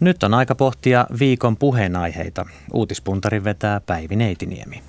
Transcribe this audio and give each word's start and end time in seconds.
Nyt 0.00 0.22
on 0.22 0.34
aika 0.34 0.54
pohtia 0.54 1.06
viikon 1.18 1.56
puheenaiheita. 1.56 2.46
Uutispuntarin 2.72 3.44
vetää 3.44 3.80
Päivi 3.80 4.16
Neitiniemi. 4.16 4.82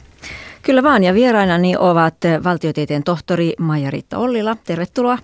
Kyllä 0.62 0.84
vaan, 0.84 1.04
ja 1.04 1.14
vierainani 1.14 1.78
ovat 1.78 2.16
valtiotieteen 2.44 3.04
tohtori 3.04 3.54
Maija-Riitta 3.60 4.18
Ollila. 4.18 4.56
Tervetuloa. 4.56 5.18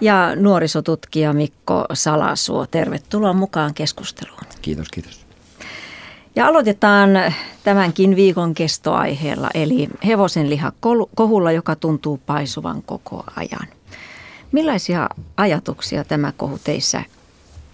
Ja 0.00 0.36
nuorisotutkija 0.36 1.32
Mikko 1.32 1.84
Salasuo. 1.92 2.66
Tervetuloa 2.66 3.32
mukaan 3.32 3.74
keskusteluun. 3.74 4.40
Kiitos, 4.62 4.88
kiitos. 4.88 5.26
Ja 6.36 6.46
aloitetaan 6.46 7.10
tämänkin 7.64 8.16
viikon 8.16 8.54
kestoaiheella, 8.54 9.50
eli 9.54 9.88
hevosen 10.06 10.50
liha 10.50 10.72
kohulla, 11.14 11.52
joka 11.52 11.76
tuntuu 11.76 12.20
paisuvan 12.26 12.82
koko 12.82 13.24
ajan. 13.36 13.68
Millaisia 14.52 15.08
ajatuksia 15.36 16.04
tämä 16.04 16.32
kohu 16.36 16.58
teissä 16.64 17.02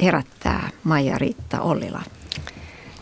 herättää 0.02 0.70
Maija-Riitta 0.84 1.60
Ollila? 1.60 2.02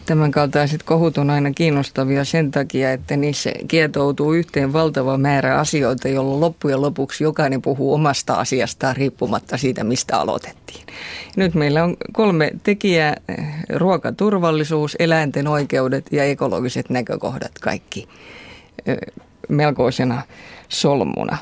Tämän 0.06 0.30
kaltaiset 0.30 0.82
kohut 0.82 1.18
on 1.18 1.30
aina 1.30 1.50
kiinnostavia 1.50 2.24
sen 2.24 2.50
takia, 2.50 2.92
että 2.92 3.16
niissä 3.16 3.50
kietoutuu 3.68 4.32
yhteen 4.32 4.73
valtava 4.73 5.18
määrä 5.18 5.59
asioita, 5.59 6.09
jolloin 6.09 6.40
loppujen 6.40 6.82
lopuksi 6.82 7.24
jokainen 7.24 7.62
puhuu 7.62 7.95
omasta 7.95 8.34
asiastaan 8.34 8.96
riippumatta 8.96 9.56
siitä, 9.56 9.84
mistä 9.84 10.18
aloitettiin. 10.20 10.87
Nyt 11.37 11.54
meillä 11.54 11.84
on 11.84 11.96
kolme 12.12 12.50
tekijää, 12.62 13.16
ruokaturvallisuus, 13.74 14.96
eläinten 14.98 15.48
oikeudet 15.48 16.06
ja 16.12 16.24
ekologiset 16.24 16.90
näkökohdat 16.90 17.52
kaikki 17.60 18.09
melkoisena 19.48 20.23
solmuna. 20.68 21.38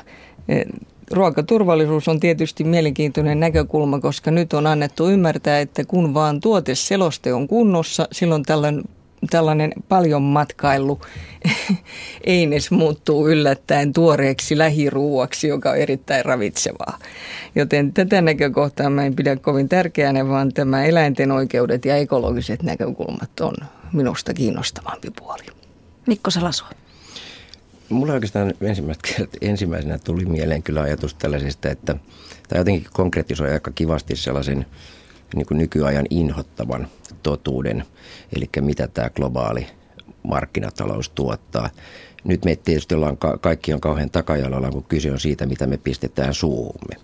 Ruokaturvallisuus 1.11 2.07
on 2.07 2.19
tietysti 2.19 2.63
mielenkiintoinen 2.63 3.39
näkökulma, 3.39 3.99
koska 3.99 4.31
nyt 4.31 4.53
on 4.53 4.67
annettu 4.67 5.09
ymmärtää, 5.09 5.59
että 5.59 5.85
kun 5.85 6.13
vaan 6.13 6.41
tuoteseloste 6.41 7.33
on 7.33 7.47
kunnossa, 7.47 8.07
silloin 8.11 8.43
tällainen 8.43 8.83
tällainen 9.29 9.73
paljon 9.89 10.21
matkailu 10.21 11.01
eines 12.23 12.71
muuttuu 12.71 13.29
yllättäen 13.29 13.93
tuoreeksi 13.93 14.57
lähiruuaksi, 14.57 15.47
joka 15.47 15.69
on 15.69 15.77
erittäin 15.77 16.25
ravitsevaa. 16.25 16.99
Joten 17.55 17.93
tätä 17.93 18.21
näkökohtaa 18.21 18.89
mä 18.89 19.05
en 19.05 19.15
pidä 19.15 19.35
kovin 19.35 19.69
tärkeänä, 19.69 20.27
vaan 20.27 20.53
tämä 20.53 20.85
eläinten 20.85 21.31
oikeudet 21.31 21.85
ja 21.85 21.97
ekologiset 21.97 22.63
näkökulmat 22.63 23.39
on 23.39 23.55
minusta 23.93 24.33
kiinnostavampi 24.33 25.11
puoli. 25.19 25.43
Mikko 26.07 26.31
Salasuo. 26.31 26.67
Mulla 27.89 28.13
oikeastaan 28.13 28.53
ensimmäisenä 29.41 29.97
tuli 29.97 30.25
mieleen 30.25 30.63
kyllä 30.63 30.81
ajatus 30.81 31.13
tällaisesta, 31.13 31.69
että 31.69 31.95
tämä 32.47 32.59
jotenkin 32.59 32.87
konkretisoi 32.93 33.51
aika 33.51 33.71
kivasti 33.71 34.15
sellaisen 34.15 34.65
niin 35.35 35.45
kuin 35.45 35.57
nykyajan 35.57 36.05
inhottavan 36.09 36.87
totuuden, 37.23 37.83
eli 38.35 38.49
mitä 38.61 38.87
tämä 38.87 39.09
globaali 39.09 39.67
markkinatalous 40.23 41.09
tuottaa 41.09 41.69
nyt 42.27 42.45
me 42.45 42.55
tietysti 42.55 42.95
ollaan, 42.95 43.17
kaikki 43.41 43.73
on 43.73 43.81
kauhean 43.81 44.09
takajalalla, 44.09 44.71
kun 44.71 44.83
kyse 44.83 45.11
on 45.11 45.19
siitä, 45.19 45.45
mitä 45.45 45.67
me 45.67 45.77
pistetään 45.77 46.33
suuhumme. 46.33 46.95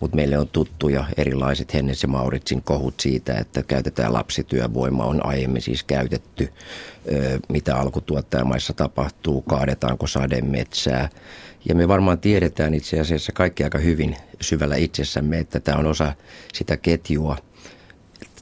Mutta 0.00 0.16
meille 0.16 0.38
on 0.38 0.48
tuttuja 0.48 1.04
erilaiset 1.16 1.74
Hennes 1.74 2.02
ja 2.02 2.08
Mauritsin 2.08 2.62
kohut 2.62 3.00
siitä, 3.00 3.34
että 3.34 3.62
käytetään 3.62 4.12
lapsityövoimaa, 4.12 5.06
on 5.06 5.26
aiemmin 5.26 5.62
siis 5.62 5.82
käytetty, 5.82 6.48
mitä 7.48 7.76
alkutuottajamaissa 7.76 8.72
tapahtuu, 8.72 9.42
kaadetaanko 9.42 10.06
sademetsää. 10.06 11.08
Ja 11.68 11.74
me 11.74 11.88
varmaan 11.88 12.18
tiedetään 12.18 12.74
itse 12.74 13.00
asiassa 13.00 13.32
kaikki 13.32 13.64
aika 13.64 13.78
hyvin 13.78 14.16
syvällä 14.40 14.76
itsessämme, 14.76 15.38
että 15.38 15.60
tämä 15.60 15.78
on 15.78 15.86
osa 15.86 16.12
sitä 16.52 16.76
ketjua– 16.76 17.36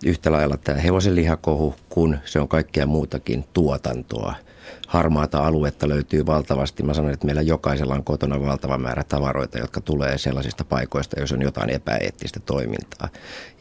yhtä 0.05 0.33
lailla 0.33 0.57
tämä 0.57 0.79
hevosenlihakohu, 0.79 1.75
kun 1.89 2.19
se 2.25 2.41
on 2.41 2.49
kaikkea 2.49 2.87
muutakin 2.87 3.45
tuotantoa– 3.53 4.35
harmaata 4.89 5.47
aluetta 5.47 5.89
löytyy 5.89 6.27
valtavasti. 6.27 6.83
Mä 6.83 6.95
sanon, 6.95 7.11
että 7.13 7.27
meillä 7.27 7.43
jokaisella 7.43 7.95
on 7.95 8.05
kotona 8.05 8.41
valtava 8.41 8.79
määrä 8.79 9.05
tavaroita, 9.05 9.59
jotka 9.59 9.81
tulee 9.81 10.19
sellaisista 10.19 10.65
paikoista, 10.65 11.21
jos 11.21 11.33
on 11.33 11.43
jotain 11.43 11.71
epäeettistä 11.71 12.41
toimintaa. 12.41 13.09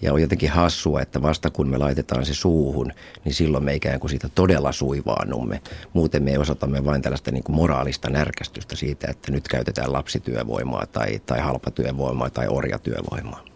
Ja 0.02 0.14
on 0.14 0.22
jotenkin 0.22 0.50
hassua, 0.50 1.02
että 1.02 1.22
vasta 1.22 1.50
kun 1.50 1.70
me 1.70 1.78
laitetaan 1.78 2.26
se 2.26 2.34
suuhun, 2.34 2.92
niin 3.26 3.34
silloin 3.34 3.64
me 3.64 3.76
ikään 3.76 4.00
kuin 4.00 4.10
siitä 4.10 4.30
todella 4.36 4.72
suivaannumme. 4.72 5.62
Muuten 5.94 6.24
me 6.24 6.40
osoitamme 6.40 6.86
vain 6.86 7.02
tällaista 7.02 7.32
niin 7.32 7.44
kuin 7.44 7.56
moraalista 7.56 8.10
närkästystä 8.10 8.76
siitä, 8.76 9.08
että 9.10 9.32
nyt 9.32 9.48
käytetään 9.48 9.94
lapsityövoimaa 9.94 10.86
tai, 10.86 11.20
tai 11.26 11.40
halpatyövoimaa 11.40 12.30
tai 12.30 12.48
orjatyövoimaa 12.48 13.49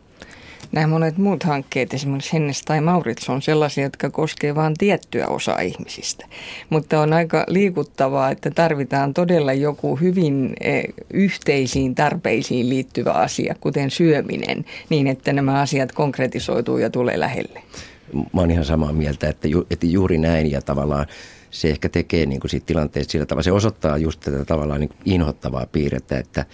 nämä 0.74 0.88
monet 0.88 1.18
muut 1.18 1.44
hankkeet, 1.44 1.94
esimerkiksi 1.94 2.34
Hennes 2.34 2.62
tai 2.62 2.82
Maurits, 2.82 3.30
on 3.30 3.42
sellaisia, 3.42 3.84
jotka 3.84 4.10
koskevat 4.10 4.56
vain 4.56 4.74
tiettyä 4.78 5.28
osaa 5.28 5.60
ihmisistä. 5.60 6.26
Mutta 6.70 7.02
on 7.02 7.14
aika 7.14 7.46
liikuttavaa, 7.48 8.32
että 8.32 8.52
tarvitaan 8.52 9.14
todella 9.14 9.54
joku 9.54 9.96
hyvin 9.96 10.54
e, 10.62 10.82
yhteisiin 11.14 11.96
tarpeisiin 11.96 12.70
liittyvä 12.70 13.12
asia, 13.12 13.56
kuten 13.60 13.92
syöminen, 13.92 14.66
niin 14.90 15.08
että 15.08 15.34
nämä 15.34 15.62
asiat 15.62 15.92
konkretisoituu 15.92 16.78
ja 16.78 16.90
tulee 16.90 17.20
lähelle. 17.20 17.64
Mä 18.14 18.42
oon 18.42 18.52
ihan 18.52 18.66
samaa 18.66 18.94
mieltä, 18.94 19.30
että, 19.30 19.48
ju, 19.48 19.68
että 19.72 19.86
juuri 19.86 20.18
näin 20.18 20.52
ja 20.52 20.62
tavallaan 20.62 21.06
se 21.52 21.70
ehkä 21.70 21.90
tekee 21.90 22.26
niin 22.26 22.40
kuin 22.40 22.52
siitä 22.52 22.66
tilanteesta 22.66 23.12
sillä 23.12 23.26
tavalla, 23.26 23.44
se 23.44 23.52
osoittaa 23.52 23.98
just 23.98 24.20
tätä 24.20 24.46
tavallaan 24.46 24.80
niin 24.80 24.90
inhottavaa 25.06 25.66
piirrettä, 25.72 26.18
että 26.18 26.46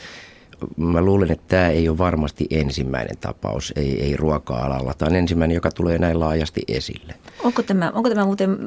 mä 0.77 1.01
luulen, 1.01 1.31
että 1.31 1.45
tämä 1.47 1.67
ei 1.67 1.89
ole 1.89 1.97
varmasti 1.97 2.47
ensimmäinen 2.49 3.17
tapaus, 3.17 3.73
ei, 3.75 4.03
ei 4.03 4.17
ruoka-alalla. 4.17 4.93
Tämä 4.93 5.09
on 5.09 5.15
ensimmäinen, 5.15 5.55
joka 5.55 5.71
tulee 5.71 5.97
näin 5.97 6.19
laajasti 6.19 6.61
esille. 6.67 7.15
Onko 7.43 7.63
tämä, 7.63 7.91
onko 7.95 8.09
tämä 8.09 8.25
muuten 8.25 8.57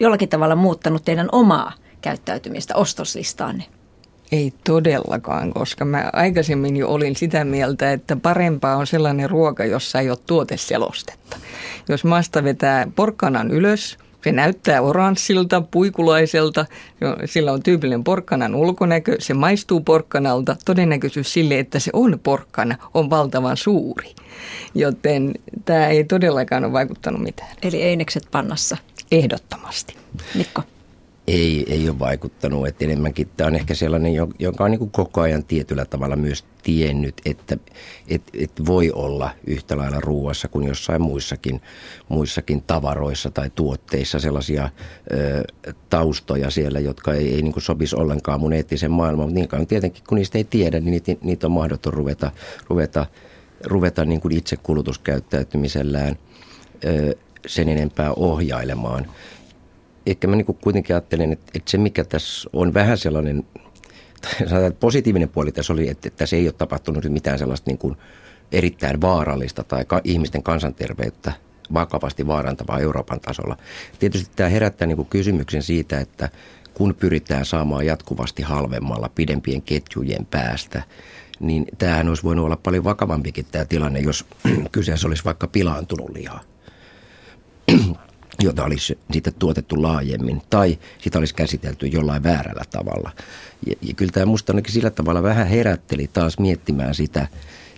jollakin 0.00 0.28
tavalla 0.28 0.56
muuttanut 0.56 1.04
teidän 1.04 1.28
omaa 1.32 1.72
käyttäytymistä, 2.00 2.76
ostoslistaanne? 2.76 3.64
Ei 4.32 4.52
todellakaan, 4.64 5.52
koska 5.52 5.84
mä 5.84 6.10
aikaisemmin 6.12 6.76
jo 6.76 6.88
olin 6.88 7.16
sitä 7.16 7.44
mieltä, 7.44 7.92
että 7.92 8.16
parempaa 8.16 8.76
on 8.76 8.86
sellainen 8.86 9.30
ruoka, 9.30 9.64
jossa 9.64 10.00
ei 10.00 10.10
ole 10.10 10.18
tuoteselostetta. 10.26 11.36
Jos 11.88 12.04
maasta 12.04 12.44
vetää 12.44 12.88
porkkanan 12.96 13.50
ylös, 13.50 13.98
se 14.24 14.32
näyttää 14.32 14.82
oranssilta, 14.82 15.60
puikulaiselta, 15.60 16.66
sillä 17.24 17.52
on 17.52 17.62
tyypillinen 17.62 18.04
porkkanan 18.04 18.54
ulkonäkö, 18.54 19.16
se 19.18 19.34
maistuu 19.34 19.80
porkkanalta. 19.80 20.56
Todennäköisyys 20.64 21.32
sille, 21.32 21.58
että 21.58 21.78
se 21.78 21.90
on 21.94 22.20
porkkana, 22.22 22.76
on 22.94 23.10
valtavan 23.10 23.56
suuri. 23.56 24.14
Joten 24.74 25.32
tämä 25.64 25.86
ei 25.86 26.04
todellakaan 26.04 26.64
ole 26.64 26.72
vaikuttanut 26.72 27.22
mitään. 27.22 27.50
Eli 27.62 27.82
einekset 27.82 28.28
pannassa? 28.30 28.76
Ehdottomasti. 29.12 29.96
Mikko? 30.34 30.62
Ei, 31.26 31.64
ei 31.68 31.88
ole 31.88 31.98
vaikuttanut. 31.98 32.66
Että 32.66 32.84
enemmänkin 32.84 33.28
tämä 33.36 33.48
on 33.48 33.54
ehkä 33.54 33.74
sellainen, 33.74 34.12
joka 34.38 34.64
on 34.64 34.70
niin 34.70 34.78
kuin 34.78 34.90
koko 34.90 35.20
ajan 35.20 35.44
tietyllä 35.44 35.84
tavalla 35.84 36.16
myös 36.16 36.44
tiennyt, 36.62 37.14
että 37.24 37.56
et, 38.08 38.22
et 38.34 38.52
voi 38.66 38.90
olla 38.90 39.30
yhtä 39.46 39.76
lailla 39.76 40.00
ruuassa 40.00 40.48
kuin 40.48 40.68
jossain 40.68 41.02
muissakin, 41.02 41.60
muissakin 42.08 42.62
tavaroissa 42.62 43.30
tai 43.30 43.50
tuotteissa 43.54 44.18
sellaisia 44.18 44.70
ö, 45.12 45.44
taustoja 45.90 46.50
siellä, 46.50 46.80
jotka 46.80 47.14
ei, 47.14 47.34
ei 47.34 47.42
niin 47.42 47.52
kuin 47.52 47.62
sopisi 47.62 47.96
ollenkaan 47.96 48.40
mun 48.40 48.52
eettisen 48.52 48.90
maailmaan. 48.90 49.28
Mutta 49.28 49.40
niin 49.40 49.48
kauan 49.48 49.66
tietenkin, 49.66 50.04
kun 50.08 50.18
niistä 50.18 50.38
ei 50.38 50.44
tiedä, 50.44 50.80
niin 50.80 50.90
niitä, 50.90 51.24
niitä 51.24 51.46
on 51.46 51.52
mahdoton 51.52 51.92
ruveta, 51.92 52.30
ruveta, 52.68 53.06
ruveta 53.64 54.04
niin 54.04 54.20
kuin 54.20 54.36
itse 54.36 54.56
kulutuskäyttäytymisellään 54.56 56.18
ö, 56.84 57.16
sen 57.46 57.68
enempää 57.68 58.12
ohjailemaan– 58.12 59.06
ehkä 60.06 60.26
mä 60.26 60.36
niin 60.36 60.46
kuitenkin 60.46 60.96
ajattelen, 60.96 61.32
että, 61.32 61.52
että 61.54 61.70
se 61.70 61.78
mikä 61.78 62.04
tässä 62.04 62.50
on 62.52 62.74
vähän 62.74 62.98
sellainen, 62.98 63.44
sanotaan, 64.38 64.64
että 64.64 64.80
positiivinen 64.80 65.28
puoli 65.28 65.52
tässä 65.52 65.72
oli, 65.72 65.88
että, 65.88 66.08
että 66.08 66.18
tässä 66.18 66.36
ei 66.36 66.46
ole 66.46 66.52
tapahtunut 66.52 67.04
mitään 67.04 67.38
sellaista 67.38 67.70
niin 67.70 67.78
kuin 67.78 67.96
erittäin 68.52 69.00
vaarallista 69.00 69.64
tai 69.64 69.84
ka- 69.84 70.00
ihmisten 70.04 70.42
kansanterveyttä 70.42 71.32
vakavasti 71.74 72.26
vaarantavaa 72.26 72.78
Euroopan 72.78 73.20
tasolla. 73.20 73.56
Tietysti 73.98 74.30
tämä 74.36 74.48
herättää 74.48 74.86
niin 74.86 74.96
kuin 74.96 75.08
kysymyksen 75.08 75.62
siitä, 75.62 76.00
että 76.00 76.28
kun 76.74 76.94
pyritään 76.94 77.46
saamaan 77.46 77.86
jatkuvasti 77.86 78.42
halvemmalla 78.42 79.10
pidempien 79.14 79.62
ketjujen 79.62 80.26
päästä, 80.26 80.82
niin 81.40 81.66
tämähän 81.78 82.08
olisi 82.08 82.22
voinut 82.22 82.44
olla 82.44 82.56
paljon 82.56 82.84
vakavampikin 82.84 83.46
tämä 83.50 83.64
tilanne, 83.64 84.00
jos 84.00 84.26
kyseessä 84.72 85.08
olisi 85.08 85.24
vaikka 85.24 85.46
pilaantunut 85.46 86.10
liha 86.10 86.40
jota 88.40 88.64
olisi 88.64 88.98
sitten 89.12 89.34
tuotettu 89.38 89.82
laajemmin, 89.82 90.42
tai 90.50 90.78
sitä 90.98 91.18
olisi 91.18 91.34
käsitelty 91.34 91.86
jollain 91.86 92.22
väärällä 92.22 92.64
tavalla. 92.70 93.10
Ja, 93.66 93.74
ja 93.82 93.94
kyllä 93.94 94.12
tämä 94.12 94.26
musta 94.26 94.52
ainakin 94.52 94.72
sillä 94.72 94.90
tavalla 94.90 95.22
vähän 95.22 95.46
herätteli 95.46 96.10
taas 96.12 96.38
miettimään 96.38 96.94
sitä, 96.94 97.26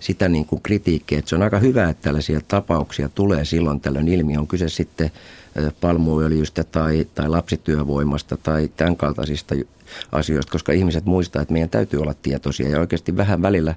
sitä 0.04 0.28
niin 0.28 0.46
kuin 0.46 0.62
kritiikkiä. 0.62 1.18
Että 1.18 1.28
se 1.28 1.36
on 1.36 1.42
aika 1.42 1.58
hyvä, 1.58 1.88
että 1.88 2.02
tällaisia 2.02 2.40
tapauksia 2.48 3.08
tulee 3.08 3.44
silloin 3.44 3.80
tällöin 3.80 4.08
ilmi. 4.08 4.36
On 4.36 4.46
kyse 4.46 4.68
sitten 4.68 5.10
palmuöljystä 5.80 6.64
tai, 6.64 7.06
tai 7.14 7.28
lapsityövoimasta 7.28 8.36
tai 8.36 8.70
tämän 8.76 8.96
kaltaisista 8.96 9.54
asioista, 10.12 10.52
koska 10.52 10.72
ihmiset 10.72 11.04
muistaa, 11.04 11.42
että 11.42 11.52
meidän 11.52 11.70
täytyy 11.70 12.00
olla 12.00 12.14
tietoisia 12.22 12.68
ja 12.68 12.80
oikeasti 12.80 13.16
vähän 13.16 13.42
välillä 13.42 13.74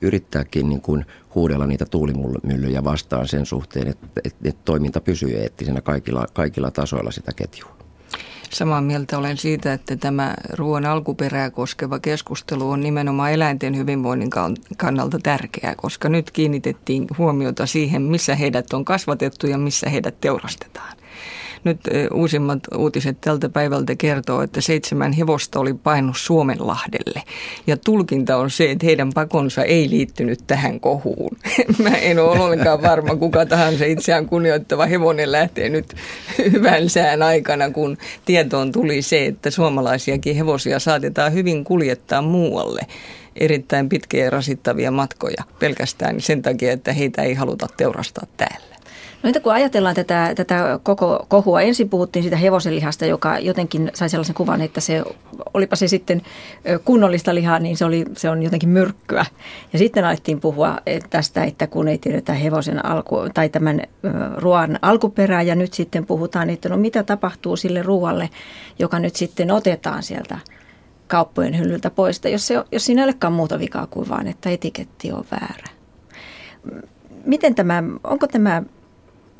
yrittääkin 0.00 0.68
niin 0.68 0.80
kuin 0.80 1.06
huudella 1.34 1.66
niitä 1.66 1.86
tuulimyllyjä 1.86 2.84
vastaan 2.84 3.28
sen 3.28 3.46
suhteen, 3.46 3.88
että, 3.88 4.06
että, 4.24 4.48
että 4.48 4.60
toiminta 4.64 5.00
pysyy 5.00 5.30
eettisenä 5.36 5.80
kaikilla, 5.80 6.26
kaikilla 6.32 6.70
tasoilla 6.70 7.10
sitä 7.10 7.32
ketjua. 7.36 7.89
Samaa 8.50 8.80
mieltä 8.80 9.18
olen 9.18 9.36
siitä, 9.36 9.72
että 9.72 9.96
tämä 9.96 10.34
ruoan 10.52 10.86
alkuperää 10.86 11.50
koskeva 11.50 11.98
keskustelu 11.98 12.70
on 12.70 12.80
nimenomaan 12.80 13.32
eläinten 13.32 13.76
hyvinvoinnin 13.76 14.30
kannalta 14.76 15.18
tärkeää, 15.22 15.74
koska 15.76 16.08
nyt 16.08 16.30
kiinnitettiin 16.30 17.06
huomiota 17.18 17.66
siihen, 17.66 18.02
missä 18.02 18.34
heidät 18.34 18.72
on 18.72 18.84
kasvatettu 18.84 19.46
ja 19.46 19.58
missä 19.58 19.90
heidät 19.90 20.20
teurastetaan. 20.20 20.96
Nyt 21.64 21.80
uusimmat 22.14 22.58
uutiset 22.78 23.20
tältä 23.20 23.48
päivältä 23.48 23.96
kertoo, 23.96 24.42
että 24.42 24.60
seitsemän 24.60 25.12
hevosta 25.12 25.60
oli 25.60 25.74
painut 25.74 26.16
Suomenlahdelle. 26.16 27.22
Ja 27.66 27.76
tulkinta 27.76 28.36
on 28.36 28.50
se, 28.50 28.70
että 28.70 28.86
heidän 28.86 29.10
pakonsa 29.14 29.64
ei 29.64 29.90
liittynyt 29.90 30.38
tähän 30.46 30.80
kohuun. 30.80 31.36
Mä 31.82 31.96
en 31.96 32.18
ole 32.18 32.40
ollenkaan 32.40 32.82
varma, 32.82 33.16
kuka 33.16 33.46
tahansa 33.46 33.84
itseään 33.84 34.26
kunnioittava 34.26 34.86
hevonen 34.86 35.32
lähtee 35.32 35.68
nyt 35.68 35.94
hyvän 36.52 36.88
sään 36.88 37.22
aikana, 37.22 37.70
kun 37.70 37.98
tietoon 38.24 38.72
tuli 38.72 39.02
se, 39.02 39.26
että 39.26 39.50
suomalaisiakin 39.50 40.36
hevosia 40.36 40.78
saatetaan 40.78 41.32
hyvin 41.32 41.64
kuljettaa 41.64 42.22
muualle 42.22 42.80
erittäin 43.36 43.88
pitkiä 43.88 44.24
ja 44.24 44.30
rasittavia 44.30 44.90
matkoja 44.90 45.44
pelkästään 45.58 46.20
sen 46.20 46.42
takia, 46.42 46.72
että 46.72 46.92
heitä 46.92 47.22
ei 47.22 47.34
haluta 47.34 47.66
teurastaa 47.76 48.26
täällä. 48.36 48.69
No 49.22 49.28
entä 49.28 49.40
kun 49.40 49.52
ajatellaan 49.52 49.94
tätä, 49.94 50.32
tätä 50.36 50.80
koko 50.82 51.26
kohua, 51.28 51.60
ensin 51.60 51.88
puhuttiin 51.88 52.22
siitä 52.22 52.36
hevosenlihasta, 52.36 53.06
joka 53.06 53.38
jotenkin 53.38 53.90
sai 53.94 54.08
sellaisen 54.08 54.34
kuvan, 54.34 54.60
että 54.60 54.80
se, 54.80 55.02
olipa 55.54 55.76
se 55.76 55.88
sitten 55.88 56.22
kunnollista 56.84 57.34
lihaa, 57.34 57.58
niin 57.58 57.76
se, 57.76 57.84
oli, 57.84 58.04
se 58.16 58.30
on 58.30 58.42
jotenkin 58.42 58.68
myrkkyä. 58.68 59.26
Ja 59.72 59.78
sitten 59.78 60.04
alettiin 60.04 60.40
puhua 60.40 60.78
tästä, 61.10 61.44
että 61.44 61.66
kun 61.66 61.88
ei 61.88 61.98
tiedetä 61.98 62.32
hevosen 62.32 62.84
alku, 62.86 63.16
tai 63.34 63.48
tämän 63.48 63.82
ruoan 64.36 64.78
alkuperää, 64.82 65.42
ja 65.42 65.54
nyt 65.54 65.72
sitten 65.72 66.06
puhutaan, 66.06 66.50
että 66.50 66.68
no 66.68 66.76
mitä 66.76 67.02
tapahtuu 67.02 67.56
sille 67.56 67.82
ruoalle, 67.82 68.30
joka 68.78 68.98
nyt 68.98 69.16
sitten 69.16 69.50
otetaan 69.50 70.02
sieltä 70.02 70.38
kauppojen 71.06 71.58
hyllyltä 71.58 71.90
pois, 71.90 72.20
jos, 72.32 72.46
se, 72.46 72.54
jos 72.72 72.84
siinä 72.84 73.02
ei 73.02 73.04
olekaan 73.04 73.32
muuta 73.32 73.58
vikaa 73.58 73.86
kuin 73.86 74.08
vaan, 74.08 74.26
että 74.26 74.50
etiketti 74.50 75.12
on 75.12 75.24
väärä. 75.30 75.64
Miten 77.24 77.54
tämä, 77.54 77.82
onko 78.04 78.26
tämä 78.26 78.62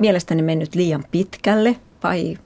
mielestäni 0.01 0.41
mennyt 0.41 0.75
liian 0.75 1.05
pitkälle 1.11 1.75
vai 2.03 2.37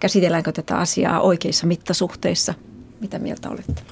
käsitelläänkö 0.00 0.52
tätä 0.52 0.76
asiaa 0.76 1.20
oikeissa 1.20 1.66
mittasuhteissa? 1.66 2.54
Mitä 3.00 3.18
mieltä 3.18 3.50
olette? 3.50 3.82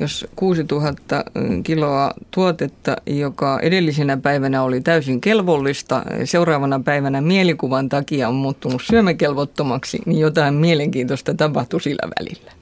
Jos 0.00 0.26
6000 0.36 1.24
kiloa 1.62 2.10
tuotetta, 2.30 2.96
joka 3.06 3.60
edellisenä 3.62 4.16
päivänä 4.16 4.62
oli 4.62 4.80
täysin 4.80 5.20
kelvollista, 5.20 6.02
seuraavana 6.24 6.80
päivänä 6.80 7.20
mielikuvan 7.20 7.88
takia 7.88 8.28
on 8.28 8.34
muuttunut 8.34 8.82
syömäkelvottomaksi, 8.84 9.98
niin 10.06 10.20
jotain 10.20 10.54
mielenkiintoista 10.54 11.34
tapahtui 11.34 11.80
sillä 11.80 12.10
välillä. 12.20 12.52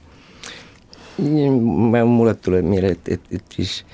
Niin, 1.17 1.53
mulle 2.07 2.35
tulee 2.35 2.61
mieleen, 2.61 2.91
että, 2.91 3.13
että, 3.13 3.27
että 3.31 3.55
siis 3.55 3.85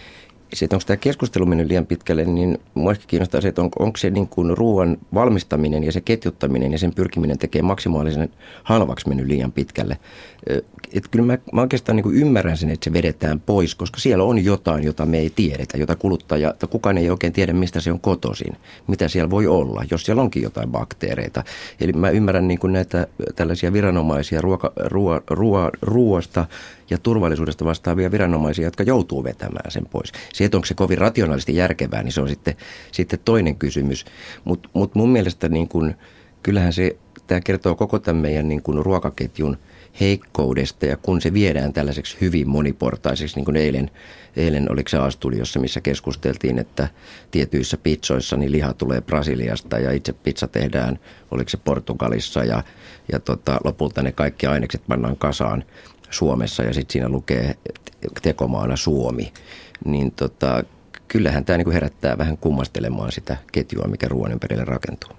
se, 0.54 0.66
että 0.66 0.76
onko 0.76 0.84
tämä 0.88 0.98
keskustelu 0.98 1.46
mennyt 1.46 1.68
liian 1.68 1.86
pitkälle, 1.86 2.26
niin 2.26 2.58
minua 2.76 2.92
ehkä 2.92 3.04
kiinnostaa 3.08 3.42
se, 3.42 3.48
että 3.48 3.62
on, 3.62 3.70
onko 3.80 3.98
se 3.98 4.10
niin 4.10 4.28
kuin 4.28 4.58
ruoan 4.58 4.98
valmistaminen 5.14 5.84
ja 5.84 5.92
se 5.92 6.02
ketjuttaminen 6.02 6.72
ja 6.72 6.78
sen 6.78 6.94
pyrkiminen 6.94 7.38
tekee 7.38 7.62
maksimaalisen 7.62 8.30
halvaksi 8.64 9.08
mennyt 9.08 9.28
liian 9.28 9.52
pitkälle. 9.52 9.98
Että 10.94 11.10
kyllä 11.12 11.26
mä, 11.26 11.38
mä 11.54 11.62
oikeastaan 11.62 11.96
niin 11.96 12.04
kuin 12.04 12.16
ymmärrän 12.16 12.58
sen, 12.58 12.70
että 12.70 12.84
se 12.84 12.94
vedetään 12.94 13.40
pois, 13.40 13.76
koska 13.76 14.00
siellä 14.00 14.24
on 14.24 14.46
jotain, 14.46 14.84
jota 14.84 15.06
me 15.06 15.18
ei 15.18 15.32
tiedetä, 15.36 15.78
jota 15.78 15.96
kuluttaja, 15.96 16.54
tai 16.60 16.70
kukaan 16.70 16.98
ei 16.98 17.10
oikein 17.10 17.34
tiedä, 17.34 17.54
mistä 17.54 17.80
se 17.80 17.92
on 17.92 18.00
kotoisin, 18.00 18.58
mitä 18.88 19.08
siellä 19.08 19.30
voi 19.30 19.48
olla, 19.48 19.84
jos 19.92 20.06
siellä 20.06 20.22
onkin 20.22 20.44
jotain 20.44 20.70
bakteereita. 20.70 21.44
Eli 21.82 21.94
mä 21.94 22.10
ymmärrän 22.10 22.48
niin 22.48 22.60
kuin 22.60 22.74
näitä 22.74 23.08
tällaisia 23.36 23.74
viranomaisia 23.74 24.42
ruoka, 24.42 24.74
ruo, 24.86 25.22
ruo, 25.30 25.70
ruoasta 25.82 26.46
ja 26.90 26.98
turvallisuudesta 26.98 27.66
vastaavia 27.66 28.12
viranomaisia, 28.12 28.66
jotka 28.66 28.84
joutuu 28.84 29.24
vetämään 29.24 29.72
sen 29.72 29.86
pois. 29.92 30.12
Se, 30.34 30.46
että 30.46 30.58
onko 30.58 30.66
se 30.66 30.74
kovin 30.74 30.98
rationaalisesti 30.98 31.56
järkevää, 31.56 32.04
niin 32.04 32.12
se 32.12 32.22
on 32.22 32.30
sitten, 32.30 32.56
sitten 32.92 33.20
toinen 33.26 33.56
kysymys. 33.56 34.06
Mutta 34.44 34.70
mut 34.74 34.96
mun 34.96 35.10
mielestä 35.10 35.50
niin 35.50 35.68
kun, 35.68 35.96
kyllähän 36.44 36.74
se, 36.74 36.98
tämä 37.28 37.42
kertoo 37.42 37.76
koko 37.76 38.00
tämän 38.00 38.22
meidän 38.22 38.48
niin 38.48 38.62
kun 38.62 38.86
ruokaketjun 38.86 39.58
heikkoudesta 40.00 40.86
ja 40.86 40.98
kun 40.98 41.22
se 41.22 41.34
viedään 41.34 41.74
tällaiseksi 41.74 42.18
hyvin 42.22 42.50
moniportaiseksi, 42.50 43.36
niin 43.36 43.46
kuin 43.46 43.58
eilen, 43.58 43.92
eilen 44.36 44.72
oliko 44.72 44.90
se 44.90 44.98
Astudiossa, 44.98 45.60
missä 45.60 45.82
keskusteltiin, 45.82 46.60
että 46.60 46.88
tietyissä 47.32 47.78
pizzoissa 47.78 48.38
niin 48.38 48.52
liha 48.52 48.74
tulee 48.74 49.02
Brasiliasta 49.02 49.80
ja 49.80 49.92
itse 49.92 50.14
pizza 50.14 50.48
tehdään, 50.48 51.00
oliko 51.32 51.50
se 51.50 51.58
Portugalissa 51.58 52.44
ja, 52.44 52.64
ja 53.12 53.20
tota, 53.20 53.60
lopulta 53.64 54.02
ne 54.02 54.12
kaikki 54.12 54.48
ainekset 54.48 54.82
pannaan 54.88 55.18
kasaan 55.18 55.64
Suomessa 56.14 56.64
ja 56.64 56.74
sitten 56.74 56.94
siinä 56.94 57.10
lukee 57.10 57.58
tekomaana 58.22 58.76
Suomi, 58.76 59.34
niin 59.86 60.12
tota, 60.12 60.64
kyllähän 61.08 61.46
tämä 61.46 61.58
niinku 61.58 61.72
herättää 61.72 62.18
vähän 62.18 62.38
kummastelemaan 62.38 63.12
sitä 63.12 63.38
ketjua, 63.52 63.88
mikä 63.88 64.08
ruoan 64.08 64.32
ympärille 64.32 64.66
rakentuu. 64.66 65.10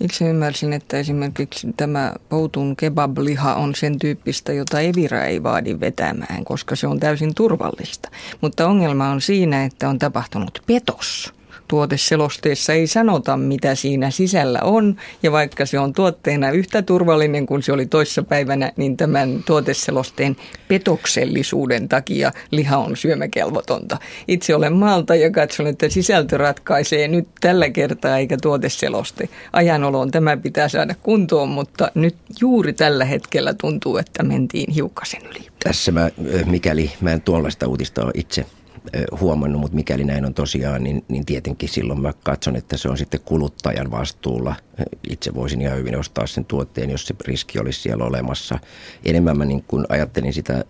Itse 0.00 0.28
ymmärsin, 0.28 0.72
että 0.72 0.98
esimerkiksi 0.98 1.68
tämä 1.76 2.14
poutun 2.28 2.76
kebabliha 2.76 3.54
on 3.54 3.74
sen 3.74 3.98
tyyppistä, 3.98 4.52
jota 4.52 4.80
Evira 4.80 5.24
ei 5.24 5.42
vaadi 5.42 5.80
vetämään, 5.80 6.44
koska 6.44 6.76
se 6.76 6.86
on 6.86 7.00
täysin 7.00 7.34
turvallista. 7.34 8.10
Mutta 8.40 8.66
ongelma 8.66 9.08
on 9.10 9.20
siinä, 9.20 9.64
että 9.64 9.88
on 9.88 9.98
tapahtunut 9.98 10.62
petos 10.66 11.37
tuoteselosteessa 11.68 12.72
ei 12.72 12.86
sanota, 12.86 13.36
mitä 13.36 13.74
siinä 13.74 14.10
sisällä 14.10 14.58
on. 14.62 14.96
Ja 15.22 15.32
vaikka 15.32 15.66
se 15.66 15.78
on 15.78 15.92
tuotteena 15.92 16.50
yhtä 16.50 16.82
turvallinen 16.82 17.46
kuin 17.46 17.62
se 17.62 17.72
oli 17.72 17.86
toissapäivänä, 17.86 18.72
niin 18.76 18.96
tämän 18.96 19.42
tuoteselosteen 19.46 20.36
petoksellisuuden 20.68 21.88
takia 21.88 22.32
liha 22.50 22.78
on 22.78 22.96
syömäkelvotonta. 22.96 23.98
Itse 24.28 24.54
olen 24.54 24.72
maalta 24.72 25.14
ja 25.14 25.30
katson, 25.30 25.66
että 25.66 25.88
sisältö 25.88 26.36
ratkaisee 26.36 27.08
nyt 27.08 27.28
tällä 27.40 27.70
kertaa 27.70 28.18
eikä 28.18 28.36
tuoteseloste. 28.42 29.28
Ajanolon 29.52 30.10
tämä 30.10 30.36
pitää 30.36 30.68
saada 30.68 30.94
kuntoon, 31.02 31.48
mutta 31.48 31.90
nyt 31.94 32.16
juuri 32.40 32.72
tällä 32.72 33.04
hetkellä 33.04 33.54
tuntuu, 33.54 33.96
että 33.96 34.22
mentiin 34.22 34.72
hiukkasen 34.72 35.22
yli. 35.30 35.48
Tässä 35.64 35.92
mä, 35.92 36.10
mikäli 36.46 36.92
mä 37.00 37.12
en 37.12 37.20
tuollaista 37.20 37.66
uutista 37.66 38.02
ole 38.02 38.12
itse 38.14 38.46
huomannut, 39.20 39.60
mutta 39.60 39.76
mikäli 39.76 40.04
näin 40.04 40.24
on 40.24 40.34
tosiaan, 40.34 40.84
niin, 40.84 41.04
niin 41.08 41.26
tietenkin 41.26 41.68
silloin 41.68 42.00
mä 42.00 42.12
katson, 42.24 42.56
että 42.56 42.76
se 42.76 42.88
on 42.88 42.98
sitten 42.98 43.20
kuluttajan 43.24 43.90
vastuulla. 43.90 44.54
Itse 45.10 45.34
voisin 45.34 45.62
ihan 45.62 45.78
hyvin 45.78 45.98
ostaa 45.98 46.26
sen 46.26 46.44
tuotteen, 46.44 46.90
jos 46.90 47.06
se 47.06 47.14
riski 47.24 47.58
olisi 47.58 47.80
siellä 47.80 48.04
olemassa. 48.04 48.58
Enemmän 49.04 49.38
mä 49.38 49.44
niin 49.44 49.64
kuin 49.68 49.86
ajattelin 49.88 50.32
sitä 50.32 50.64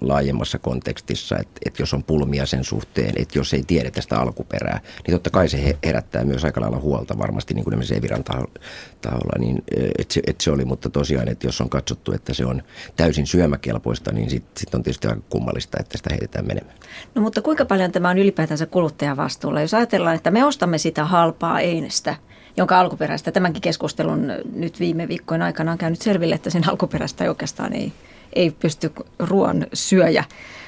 laajemmassa 0.00 0.58
kontekstissa, 0.58 1.38
että, 1.38 1.60
että 1.66 1.82
jos 1.82 1.94
on 1.94 2.04
pulmia 2.04 2.46
sen 2.46 2.64
suhteen, 2.64 3.14
että 3.16 3.38
jos 3.38 3.54
ei 3.54 3.62
tiedä 3.66 3.90
tästä 3.90 4.18
alkuperää, 4.18 4.80
niin 5.06 5.14
totta 5.14 5.30
kai 5.30 5.48
se 5.48 5.76
herättää 5.84 6.24
myös 6.24 6.44
aika 6.44 6.60
lailla 6.60 6.78
huolta 6.78 7.18
varmasti 7.18 7.54
niin 7.54 7.64
kuin 7.64 7.92
Eviran 7.96 8.24
taholla, 8.24 9.38
niin 9.38 9.62
että 9.98 10.14
se, 10.14 10.20
että 10.26 10.44
se 10.44 10.50
oli, 10.50 10.64
mutta 10.64 10.90
tosiaan, 10.90 11.28
että 11.28 11.46
jos 11.46 11.60
on 11.60 11.70
katsottu, 11.70 12.12
että 12.12 12.34
se 12.34 12.44
on 12.44 12.62
täysin 12.96 13.26
syömäkelpoista, 13.26 14.12
niin 14.12 14.30
sitten 14.30 14.52
sit 14.56 14.74
on 14.74 14.82
tietysti 14.82 15.08
aika 15.08 15.22
kummallista, 15.30 15.78
että 15.80 15.98
sitä 15.98 16.10
heitetään 16.10 16.46
menemään. 16.46 16.76
No 17.14 17.22
mutta 17.22 17.42
kuinka 17.54 17.64
paljon 17.74 17.92
tämä 17.92 18.08
on 18.10 18.18
ylipäätänsä 18.18 18.66
kuluttajan 18.66 19.16
vastuulla? 19.16 19.60
Jos 19.60 19.74
ajatellaan, 19.74 20.16
että 20.16 20.30
me 20.30 20.44
ostamme 20.44 20.78
sitä 20.78 21.04
halpaa 21.04 21.60
einestä, 21.60 22.16
jonka 22.56 22.80
alkuperäistä 22.80 23.32
tämänkin 23.32 23.62
keskustelun 23.62 24.32
nyt 24.54 24.80
viime 24.80 25.08
viikkojen 25.08 25.42
aikana 25.42 25.72
on 25.72 25.78
käynyt 25.78 26.02
selville, 26.02 26.34
että 26.34 26.50
sen 26.50 26.68
alkuperäistä 26.68 27.24
ei 27.24 27.28
oikeastaan 27.28 27.72
ei, 27.72 27.92
ei 28.32 28.50
pysty 28.50 28.92
ruoan 29.18 29.66
syöjä 29.72 30.24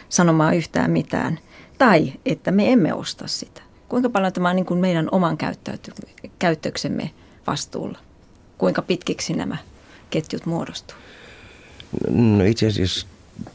sanomaan 0.08 0.56
yhtään 0.56 0.90
mitään. 0.90 1.38
Tai 1.78 2.12
että 2.26 2.50
me 2.50 2.72
emme 2.72 2.94
osta 2.94 3.26
sitä. 3.26 3.62
Kuinka 3.88 4.10
paljon 4.10 4.32
tämä 4.32 4.50
on 4.50 4.56
niin 4.56 4.66
kuin 4.66 4.80
meidän 4.80 5.08
oman 5.12 5.38
käyttöksemme 6.38 7.10
vastuulla? 7.46 7.98
Kuinka 8.58 8.82
pitkiksi 8.82 9.32
nämä 9.32 9.56
ketjut 10.10 10.46
muodostuu? 10.46 10.96
No 12.10 12.44
itse 12.44 12.66
asiassa 12.66 13.06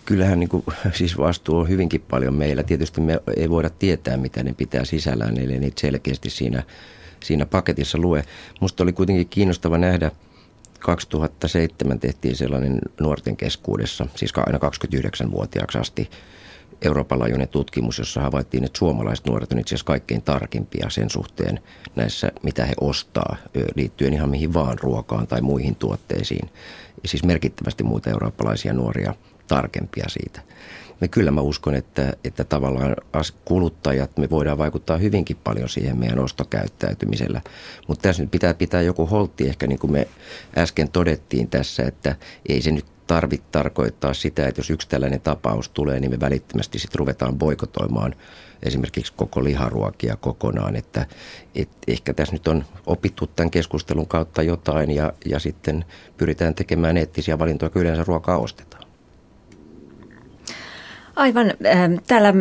kyllähän 0.06 0.40
niin 0.40 0.50
kuin, 0.50 0.64
siis 0.94 1.18
vastuu 1.18 1.58
on 1.58 1.70
hyvinkin 1.70 2.02
paljon 2.02 2.34
meillä. 2.34 2.64
Tietysti 2.64 3.02
me 3.02 3.20
ei 3.38 3.50
voida 3.50 3.70
tietää, 3.70 4.18
mitä 4.18 4.44
ne 4.44 4.54
pitää 4.54 4.86
sisällään, 4.86 5.38
eli 5.38 5.60
niitä 5.60 5.82
selkeästi 5.82 6.30
siinä, 6.30 6.64
siinä 7.24 7.46
paketissa 7.46 7.98
lue. 7.98 8.24
Musta 8.60 8.84
oli 8.84 8.94
kuitenkin 8.94 9.30
kiinnostava 9.30 9.78
nähdä, 9.78 10.12
2007 10.80 12.00
tehtiin 12.00 12.36
sellainen 12.36 12.80
nuorten 13.00 13.38
keskuudessa, 13.38 14.08
siis 14.16 14.34
aina 14.38 14.60
29-vuotiaaksi 14.60 15.78
asti, 15.78 16.10
Euroopan 16.82 17.20
laajuinen 17.20 17.48
tutkimus, 17.48 17.98
jossa 17.98 18.22
havaittiin, 18.22 18.64
että 18.64 18.80
suomalaiset 18.80 19.26
nuoret 19.26 19.54
on 19.54 19.60
itse 19.60 19.76
asiassa 19.76 19.86
kaikkein 19.86 20.22
tarkimpia 20.22 20.90
sen 20.90 21.10
suhteen 21.10 21.60
näissä, 21.96 22.32
mitä 22.44 22.66
he 22.66 22.74
ostaa, 22.82 23.36
liittyen 23.76 24.14
ihan 24.14 24.30
mihin 24.30 24.54
vaan 24.54 24.80
ruokaan 24.80 25.28
tai 25.28 25.42
muihin 25.42 25.76
tuotteisiin. 25.76 26.50
Ja 27.04 27.10
siis 27.10 27.24
merkittävästi 27.24 27.84
muita 27.84 28.10
eurooppalaisia 28.10 28.74
nuoria 28.74 29.14
tarkempia 29.52 30.06
siitä. 30.08 30.42
Me 31.02 31.08
kyllä 31.08 31.32
mä 31.32 31.42
uskon, 31.42 31.76
että, 31.76 32.14
että 32.24 32.44
tavallaan 32.44 32.96
kuluttajat, 33.46 34.18
me 34.18 34.30
voidaan 34.30 34.58
vaikuttaa 34.58 34.98
hyvinkin 34.98 35.38
paljon 35.44 35.70
siihen 35.70 35.98
meidän 35.98 36.20
ostokäyttäytymisellä. 36.20 37.42
Mutta 37.88 38.02
tässä 38.02 38.24
nyt 38.24 38.32
pitää 38.32 38.54
pitää 38.54 38.82
joku 38.82 39.06
holtti, 39.06 39.48
ehkä 39.48 39.68
niin 39.68 39.80
kuin 39.80 39.92
me 39.92 40.08
äsken 40.58 40.92
todettiin 40.92 41.48
tässä, 41.48 41.84
että 41.84 42.16
ei 42.50 42.62
se 42.62 42.72
nyt 42.72 42.86
tarvitse 43.08 43.48
tarkoittaa 43.52 44.14
sitä, 44.14 44.48
että 44.48 44.60
jos 44.60 44.70
yksi 44.70 44.90
tällainen 44.90 45.22
tapaus 45.22 45.70
tulee, 45.70 46.00
niin 46.00 46.12
me 46.12 46.20
välittömästi 46.20 46.80
sitten 46.80 47.00
ruvetaan 47.00 47.38
boikotoimaan 47.38 48.16
esimerkiksi 48.64 49.14
koko 49.16 49.44
liharuokia 49.44 50.16
kokonaan. 50.16 50.76
Että, 50.76 51.06
et 51.56 51.70
ehkä 51.88 52.14
tässä 52.14 52.34
nyt 52.34 52.48
on 52.48 52.66
opittu 52.86 53.28
tämän 53.28 53.52
keskustelun 53.52 54.08
kautta 54.08 54.44
jotain 54.44 54.92
ja, 54.92 55.14
ja 55.26 55.40
sitten 55.40 55.86
pyritään 56.18 56.56
tekemään 56.56 56.98
eettisiä 56.98 57.40
valintoja, 57.40 57.70
kun 57.70 57.82
yleensä 57.82 58.04
ruokaa 58.08 58.38
ostetaan. 58.38 58.91
Aivan. 61.16 61.54
Ähm, 61.66 61.94
täällä 62.08 62.34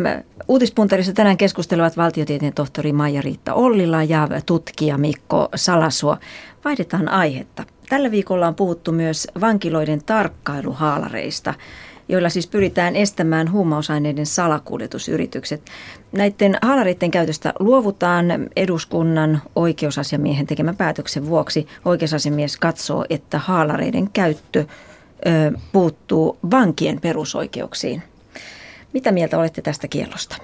uutispuntarissa 0.47 1.13
tänään 1.13 1.37
keskustelevat 1.37 1.97
valtiotieteen 1.97 2.53
tohtori 2.53 2.93
Maija-Riitta 2.93 3.53
Ollila 3.53 4.03
ja 4.03 4.27
tutkija 4.45 4.97
Mikko 4.97 5.49
Salasuo. 5.55 6.17
Vaihdetaan 6.65 7.09
aihetta. 7.09 7.63
Tällä 7.89 8.11
viikolla 8.11 8.47
on 8.47 8.55
puhuttu 8.55 8.91
myös 8.91 9.27
vankiloiden 9.41 10.03
tarkkailuhaalareista, 10.05 11.53
joilla 12.09 12.29
siis 12.29 12.47
pyritään 12.47 12.95
estämään 12.95 13.51
huumausaineiden 13.51 14.25
salakuljetusyritykset. 14.25 15.61
Näiden 16.11 16.57
haalareiden 16.61 17.11
käytöstä 17.11 17.53
luovutaan 17.59 18.25
eduskunnan 18.55 19.41
oikeusasiamiehen 19.55 20.47
tekemän 20.47 20.77
päätöksen 20.77 21.25
vuoksi. 21.25 21.67
Oikeusasiamies 21.85 22.57
katsoo, 22.57 23.05
että 23.09 23.37
haalareiden 23.37 24.09
käyttö 24.09 24.65
puuttuu 25.71 26.37
vankien 26.51 27.01
perusoikeuksiin. 27.01 28.03
Mitä 28.93 29.11
mieltä 29.11 29.37
olette 29.37 29.61
tästä 29.61 29.87
kiellosta? 29.87 30.35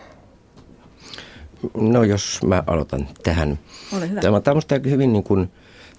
No 1.74 2.04
jos 2.04 2.40
mä 2.46 2.64
aloitan 2.68 3.08
tähän. 3.24 3.60
Ole 3.98 4.10
hyvä. 4.10 4.22
Tämä 4.22 4.36
on 4.36 4.62
hyvin 4.90 5.14
niin 5.14 5.24
kuin, 5.24 5.52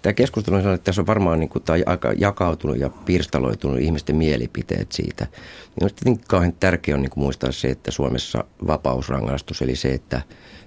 tämä 0.03 0.13
keskustelu 0.13 0.57
on 0.57 0.75
että 0.75 0.85
tässä 0.85 1.03
on 1.03 1.07
varmaan 1.07 1.41
niin 1.41 1.49
kuin, 1.49 1.63
tai 1.63 1.83
aika 1.87 2.13
jakautunut 2.13 2.79
ja 2.79 2.91
pirstaloitunut 2.91 3.81
ihmisten 3.81 4.17
mielipiteet 4.17 4.93
siitä. 4.93 5.27
Minusta 5.81 5.97
tietenkin 6.05 6.29
kauhean 6.29 6.53
tärkeää 6.61 6.97
on 6.97 7.03
niin 7.03 7.11
kuin 7.11 7.25
muistaa 7.25 7.53
se, 7.53 7.69
että 7.69 7.91
Suomessa 7.91 8.45
vapausrangaistus, 8.67 9.63
eli 9.63 9.77
se, 9.77 9.89
että, 9.89 10.23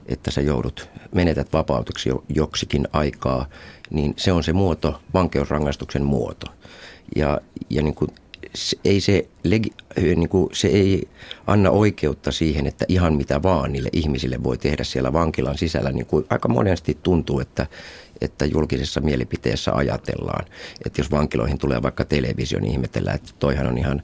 että 0.06 0.32
sä 0.32 0.42
joudut, 0.42 0.90
menetät 1.16 1.54
vapautuksi 1.54 2.10
joksikin 2.30 2.88
aikaa, 2.94 3.46
niin 3.90 4.14
se 4.18 4.32
on 4.32 4.44
se 4.44 4.54
muoto, 4.54 5.02
vankeusrangaistuksen 5.14 6.04
muoto. 6.04 6.48
Ja, 7.16 7.42
ja 7.70 7.84
niin 7.84 7.96
kuin 7.96 8.10
ei 8.86 9.02
se, 9.02 9.28
niin 9.96 10.30
kuin, 10.30 10.50
se 10.54 10.68
ei 10.68 11.08
anna 11.48 11.70
oikeutta 11.70 12.32
siihen, 12.32 12.68
että 12.68 12.86
ihan 12.88 13.14
mitä 13.14 13.44
vaan 13.44 13.74
niille 13.74 13.90
ihmisille 13.94 14.44
voi 14.44 14.58
tehdä 14.58 14.84
siellä 14.84 15.14
vankilan 15.14 15.58
sisällä. 15.58 15.92
Niin 15.92 16.06
kuin 16.06 16.26
aika 16.30 16.50
monesti 16.50 16.98
tuntuu, 17.04 17.40
että, 17.40 17.68
että 18.22 18.46
julkisessa 18.46 19.02
mielipiteessä 19.02 19.74
ajatellaan, 19.74 20.46
että 20.86 21.02
jos 21.02 21.12
vankiloihin 21.12 21.58
tulee 21.58 21.82
vaikka 21.82 22.06
televisio, 22.06 22.60
niin 22.60 22.72
ihmetellään, 22.72 23.16
että 23.16 23.32
toihan 23.40 23.68
on 23.68 23.78
ihan, 23.78 24.02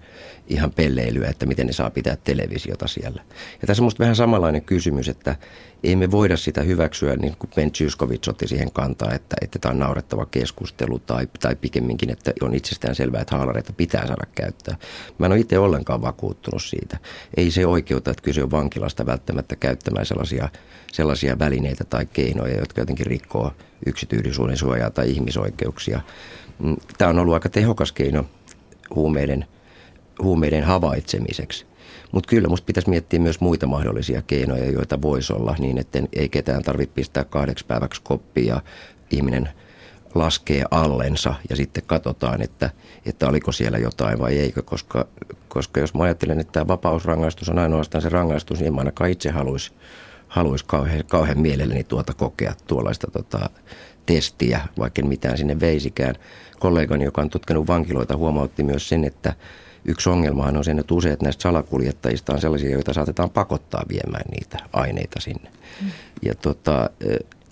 ihan 0.48 0.72
pelleilyä, 0.72 1.30
että 1.30 1.46
miten 1.46 1.68
ne 1.68 1.74
saa 1.74 1.90
pitää 1.90 2.18
televisiota 2.24 2.88
siellä. 2.88 3.22
Ja 3.62 3.68
tässä 3.68 3.82
on 3.82 3.84
minusta 3.84 4.00
vähän 4.00 4.16
samanlainen 4.16 4.62
kysymys, 4.62 5.10
että 5.10 5.36
ei 5.84 5.96
me 5.96 6.12
voida 6.12 6.38
sitä 6.38 6.62
hyväksyä, 6.62 7.16
niin 7.16 7.36
kuin 7.40 7.50
Ben 7.56 7.72
Zyskovic 7.72 8.28
otti 8.28 8.48
siihen 8.48 8.72
kantaa, 8.72 9.14
että, 9.14 9.36
että 9.42 9.60
tämä 9.60 9.72
on 9.72 9.80
naurettava 9.80 10.26
keskustelu 10.26 11.00
tai, 11.00 11.28
tai 11.40 11.56
pikemminkin, 11.56 12.10
että 12.10 12.32
on 12.42 12.54
itsestään 12.54 12.96
selvää, 12.96 13.22
että 13.22 13.36
haalareita 13.36 13.74
pitää 13.74 14.08
saada 14.08 14.26
käyttää. 14.36 14.78
Mä 15.18 15.26
en 15.26 15.32
ole 15.32 15.40
itse 15.40 15.60
ollenkaan 15.60 16.02
vakuuttunut 16.02 16.64
siitä. 16.64 16.98
Ei 17.38 17.52
se 17.52 17.66
oikeuta, 17.66 18.12
että 18.12 18.24
kyse 18.24 18.44
on 18.44 18.52
vankilasta 18.52 19.06
välttämättä 19.06 19.56
käyttämään 19.56 20.06
sellaisia, 20.06 20.50
sellaisia 20.92 21.40
välineitä 21.40 21.84
tai 21.84 22.06
keinoja, 22.06 22.60
jotka 22.60 22.82
jotenkin 22.82 23.06
rikkoo 23.06 23.52
yksityisyyden 23.86 24.58
suojaa 24.58 24.90
tai 24.90 25.12
ihmisoikeuksia. 25.12 26.02
Mm, 26.60 26.76
tämä 26.98 27.10
on 27.10 27.20
ollut 27.20 27.34
aika 27.34 27.50
tehokas 27.50 27.92
keino 27.92 28.26
huumeiden, 28.96 29.46
huumeiden 30.24 30.64
havaitsemiseksi. 30.64 31.66
Mutta 32.12 32.30
kyllä 32.30 32.48
musta 32.48 32.66
pitäisi 32.66 32.90
miettiä 32.90 33.20
myös 33.20 33.40
muita 33.40 33.68
mahdollisia 33.68 34.22
keinoja, 34.22 34.72
joita 34.72 35.02
voisi 35.02 35.34
olla 35.34 35.56
niin, 35.60 35.78
että 35.78 36.00
ei 36.14 36.30
ketään 36.30 36.64
tarvitse 36.64 36.94
pistää 36.94 37.24
kahdeksi 37.24 37.66
päiväksi 37.66 38.02
koppia. 38.04 38.62
Ihminen 39.12 39.50
laskee 40.16 40.64
allensa 40.72 41.34
ja 41.50 41.56
sitten 41.56 41.84
katsotaan, 41.88 42.42
että, 42.42 42.70
että 43.06 43.28
oliko 43.28 43.52
siellä 43.52 43.78
jotain 43.78 44.20
vai 44.20 44.38
eikö, 44.38 44.62
koska, 44.62 45.08
koska 45.48 45.80
jos 45.80 45.94
mä 45.94 46.04
ajattelen, 46.04 46.40
että 46.40 46.52
tämä 46.52 46.68
vapausrangaistus 46.68 47.50
on 47.50 47.60
ainoastaan 47.60 48.02
se 48.02 48.10
rangaistus, 48.10 48.60
niin 48.60 48.74
en 48.74 48.80
ainakaan 48.80 49.10
itse 49.10 49.30
haluaisi 49.30 49.72
haluais 50.28 50.64
kauhean, 50.64 51.04
kauhean 51.08 51.40
mielelläni 51.40 51.84
tuota 51.84 52.14
kokea 52.14 52.54
tuollaista 52.68 53.12
tota, 53.12 53.50
testiä, 54.06 54.62
vaikka 54.80 55.02
en 55.02 55.08
mitään 55.08 55.38
sinne 55.38 55.60
veisikään. 55.60 56.16
Kollegani, 56.60 57.06
joka 57.06 57.22
on 57.22 57.30
tutkinut 57.30 57.68
vankiloita, 57.68 58.18
huomautti 58.18 58.64
myös 58.64 58.90
sen, 58.90 59.04
että 59.04 59.34
yksi 59.86 60.10
ongelmahan 60.10 60.58
on 60.58 60.64
se, 60.64 60.72
että 60.72 60.94
useat 60.94 61.22
näistä 61.22 61.42
salakuljettajista 61.42 62.34
on 62.34 62.42
sellaisia, 62.42 62.70
joita 62.70 62.94
saatetaan 62.94 63.30
pakottaa 63.30 63.84
viemään 63.90 64.26
niitä 64.32 64.58
aineita 64.74 65.20
sinne. 65.20 65.50
Mm. 65.82 65.92
Ja 66.22 66.36
tota, 66.36 66.90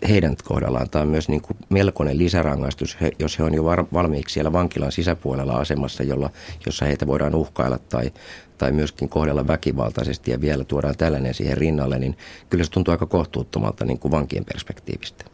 heidän 0.10 0.36
kohdallaan 0.44 0.90
tämä 0.90 1.04
on 1.04 1.10
myös 1.10 1.30
niin 1.30 1.42
kuin 1.42 1.58
melkoinen 1.70 2.18
lisärangaistus, 2.18 2.98
jos 3.20 3.40
he 3.40 3.44
on 3.44 3.54
jo 3.54 3.66
valmiiksi 3.66 4.34
siellä 4.34 4.54
vankilan 4.54 4.92
sisäpuolella 4.92 5.54
asemassa, 5.54 6.04
jolla, 6.04 6.30
jossa 6.66 6.86
heitä 6.86 7.08
voidaan 7.08 7.36
uhkailla 7.36 7.78
tai, 7.78 8.12
tai 8.58 8.72
myöskin 8.72 9.10
kohdella 9.10 9.48
väkivaltaisesti 9.48 10.32
ja 10.32 10.42
vielä 10.42 10.64
tuodaan 10.64 10.98
tällainen 10.98 11.34
siihen 11.34 11.58
rinnalle, 11.58 12.00
niin 12.00 12.18
kyllä 12.50 12.64
se 12.64 12.72
tuntuu 12.72 12.92
aika 12.92 13.06
kohtuuttomalta 13.06 13.86
niin 13.86 14.00
kuin 14.00 14.12
vankien 14.12 14.46
perspektiivistä. 14.46 15.26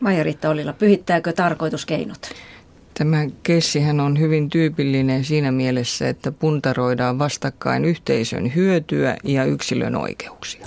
Maija-Riitta 0.00 0.50
Olilla, 0.50 0.72
pyhittääkö 0.72 1.32
tarkoituskeinot? 1.32 2.34
Tämä 2.98 3.26
keissihän 3.42 4.00
on 4.00 4.20
hyvin 4.20 4.50
tyypillinen 4.50 5.24
siinä 5.24 5.52
mielessä, 5.52 6.08
että 6.08 6.32
puntaroidaan 6.32 7.18
vastakkain 7.18 7.84
yhteisön 7.84 8.54
hyötyä 8.54 9.16
ja 9.24 9.44
yksilön 9.44 9.96
oikeuksia. 9.96 10.66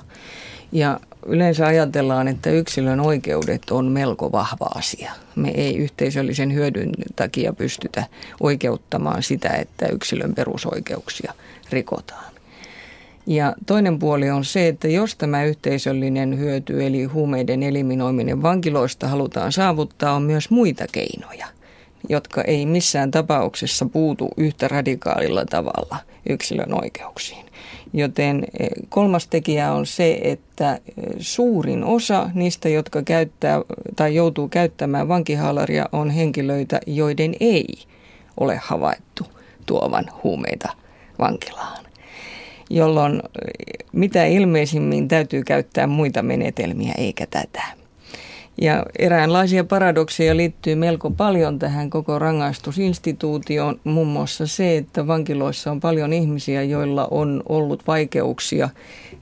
Ja 0.71 0.99
yleensä 1.25 1.65
ajatellaan, 1.65 2.27
että 2.27 2.49
yksilön 2.49 2.99
oikeudet 2.99 3.71
on 3.71 3.85
melko 3.85 4.31
vahva 4.31 4.69
asia. 4.75 5.11
Me 5.35 5.49
ei 5.49 5.77
yhteisöllisen 5.77 6.53
hyödyn 6.53 6.91
takia 7.15 7.53
pystytä 7.53 8.03
oikeuttamaan 8.39 9.23
sitä, 9.23 9.49
että 9.49 9.87
yksilön 9.87 10.35
perusoikeuksia 10.35 11.33
rikotaan. 11.69 12.33
Ja 13.27 13.53
toinen 13.65 13.99
puoli 13.99 14.29
on 14.29 14.45
se, 14.45 14.67
että 14.67 14.87
jos 14.87 15.15
tämä 15.15 15.43
yhteisöllinen 15.43 16.39
hyöty 16.39 16.85
eli 16.85 17.03
huumeiden 17.03 17.63
eliminoiminen 17.63 18.41
vankiloista 18.41 19.07
halutaan 19.07 19.51
saavuttaa, 19.51 20.13
on 20.13 20.23
myös 20.23 20.49
muita 20.49 20.85
keinoja 20.91 21.47
jotka 22.09 22.41
ei 22.41 22.65
missään 22.65 23.11
tapauksessa 23.11 23.85
puutu 23.85 24.29
yhtä 24.37 24.67
radikaalilla 24.67 25.45
tavalla 25.45 25.97
yksilön 26.29 26.83
oikeuksiin. 26.83 27.45
Joten 27.93 28.43
e, 28.59 28.67
kolmas 28.89 29.27
tekijä 29.27 29.71
on 29.71 29.85
se, 29.85 30.19
että 30.23 30.73
e, 30.73 30.79
suurin 31.19 31.83
osa 31.83 32.29
niistä, 32.33 32.69
jotka 32.69 33.01
käyttää 33.01 33.61
tai 33.95 34.15
joutuu 34.15 34.47
käyttämään 34.47 35.07
vankihaalaria, 35.07 35.85
on 35.91 36.09
henkilöitä, 36.09 36.79
joiden 36.87 37.35
ei 37.39 37.67
ole 38.39 38.59
havaittu 38.63 39.27
tuovan 39.65 40.05
huumeita 40.23 40.69
vankilaan. 41.19 41.85
Jolloin 42.69 43.21
mitä 43.91 44.25
ilmeisimmin 44.25 45.07
täytyy 45.07 45.43
käyttää 45.43 45.87
muita 45.87 46.23
menetelmiä 46.23 46.93
eikä 46.97 47.25
tätä. 47.25 47.63
Ja 48.61 48.85
eräänlaisia 48.99 49.63
paradokseja 49.63 50.37
liittyy 50.37 50.75
melko 50.75 51.09
paljon 51.09 51.59
tähän 51.59 51.89
koko 51.89 52.19
rangaistusinstituutioon, 52.19 53.79
muun 53.83 54.07
muassa 54.07 54.47
se, 54.47 54.77
että 54.77 55.07
vankiloissa 55.07 55.71
on 55.71 55.79
paljon 55.79 56.13
ihmisiä, 56.13 56.63
joilla 56.63 57.07
on 57.11 57.43
ollut 57.49 57.87
vaikeuksia 57.87 58.69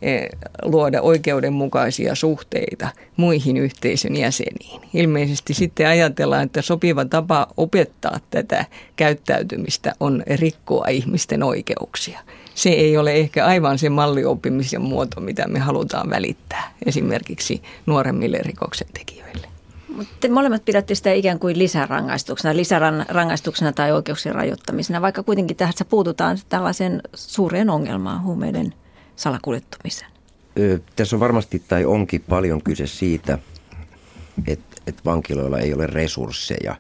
eh, 0.02 0.30
luoda 0.62 1.02
oikeudenmukaisia 1.02 2.16
suhteita 2.16 2.90
muihin 3.18 3.58
yhteisön 3.58 4.16
jäseniin. 4.16 4.82
Ilmeisesti 4.94 5.54
sitten 5.54 5.88
ajatellaan, 5.88 6.44
että 6.44 6.62
sopiva 6.62 7.06
tapa 7.06 7.48
opettaa 7.58 8.20
tätä 8.30 8.66
käyttäytymistä 8.96 9.94
on 10.00 10.24
rikkoa 10.28 10.88
ihmisten 10.88 11.44
oikeuksia 11.44 12.20
se 12.56 12.70
ei 12.70 12.98
ole 12.98 13.14
ehkä 13.14 13.46
aivan 13.46 13.78
se 13.78 13.90
mallioppimisen 13.90 14.82
muoto, 14.82 15.22
mitä 15.22 15.48
me 15.48 15.60
halutaan 15.60 16.10
välittää 16.10 16.74
esimerkiksi 16.86 17.62
nuoremmille 17.86 18.38
rikoksentekijöille. 18.38 19.48
Te 20.20 20.30
molemmat 20.30 20.66
pidätte 20.66 20.96
sitä 20.96 21.12
ikään 21.12 21.40
kuin 21.40 21.60
lisärangaistuksena, 21.60 22.56
lisärangaistuksena 22.56 23.74
tai 23.74 23.92
oikeuksien 23.92 24.36
rajoittamisena, 24.36 25.02
vaikka 25.02 25.24
kuitenkin 25.24 25.58
tässä 25.58 25.86
puututaan 25.86 26.38
tällaiseen 26.50 27.02
suureen 27.14 27.70
ongelmaan 27.70 28.24
huumeiden 28.24 28.74
salakuljettamisen? 29.16 30.08
Ö, 30.60 30.80
tässä 30.96 31.16
on 31.16 31.20
varmasti 31.20 31.64
tai 31.68 31.86
onkin 31.86 32.24
paljon 32.30 32.62
kyse 32.62 32.88
siitä, 32.88 33.38
että, 34.48 34.76
että 34.88 35.02
vankiloilla 35.06 35.60
ei 35.60 35.74
ole 35.74 35.88
resursseja. 35.88 36.76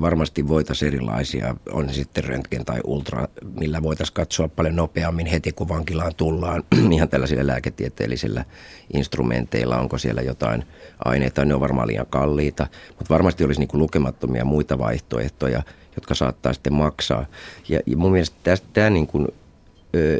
Varmasti 0.00 0.48
voitaisiin 0.48 0.94
erilaisia, 0.94 1.54
on 1.72 1.94
sitten 1.94 2.24
röntgen 2.24 2.64
tai 2.64 2.80
ultra, 2.84 3.28
millä 3.60 3.82
voitaisiin 3.82 4.14
katsoa 4.14 4.48
paljon 4.48 4.76
nopeammin 4.76 5.26
heti 5.26 5.52
kun 5.52 5.68
vankilaan 5.68 6.12
tullaan 6.16 6.62
ihan 6.92 7.08
tällaisilla 7.08 7.46
lääketieteellisillä 7.46 8.44
instrumenteilla, 8.94 9.78
onko 9.78 9.98
siellä 9.98 10.22
jotain 10.22 10.64
aineita, 11.04 11.44
ne 11.44 11.54
on 11.54 11.60
varmaan 11.60 11.88
liian 11.88 12.06
kalliita, 12.06 12.66
mutta 12.88 13.14
varmasti 13.14 13.44
olisi 13.44 13.60
niin 13.60 13.68
kuin 13.68 13.80
lukemattomia 13.80 14.44
muita 14.44 14.78
vaihtoehtoja, 14.78 15.62
jotka 15.96 16.14
saattaa 16.14 16.52
sitten 16.52 16.74
maksaa. 16.74 17.26
Ja, 17.68 17.80
ja 17.86 17.96
mun 17.96 18.12
mielestä 18.12 18.56
tämä 18.72 18.90
niin 18.90 19.06
kuin 19.06 19.28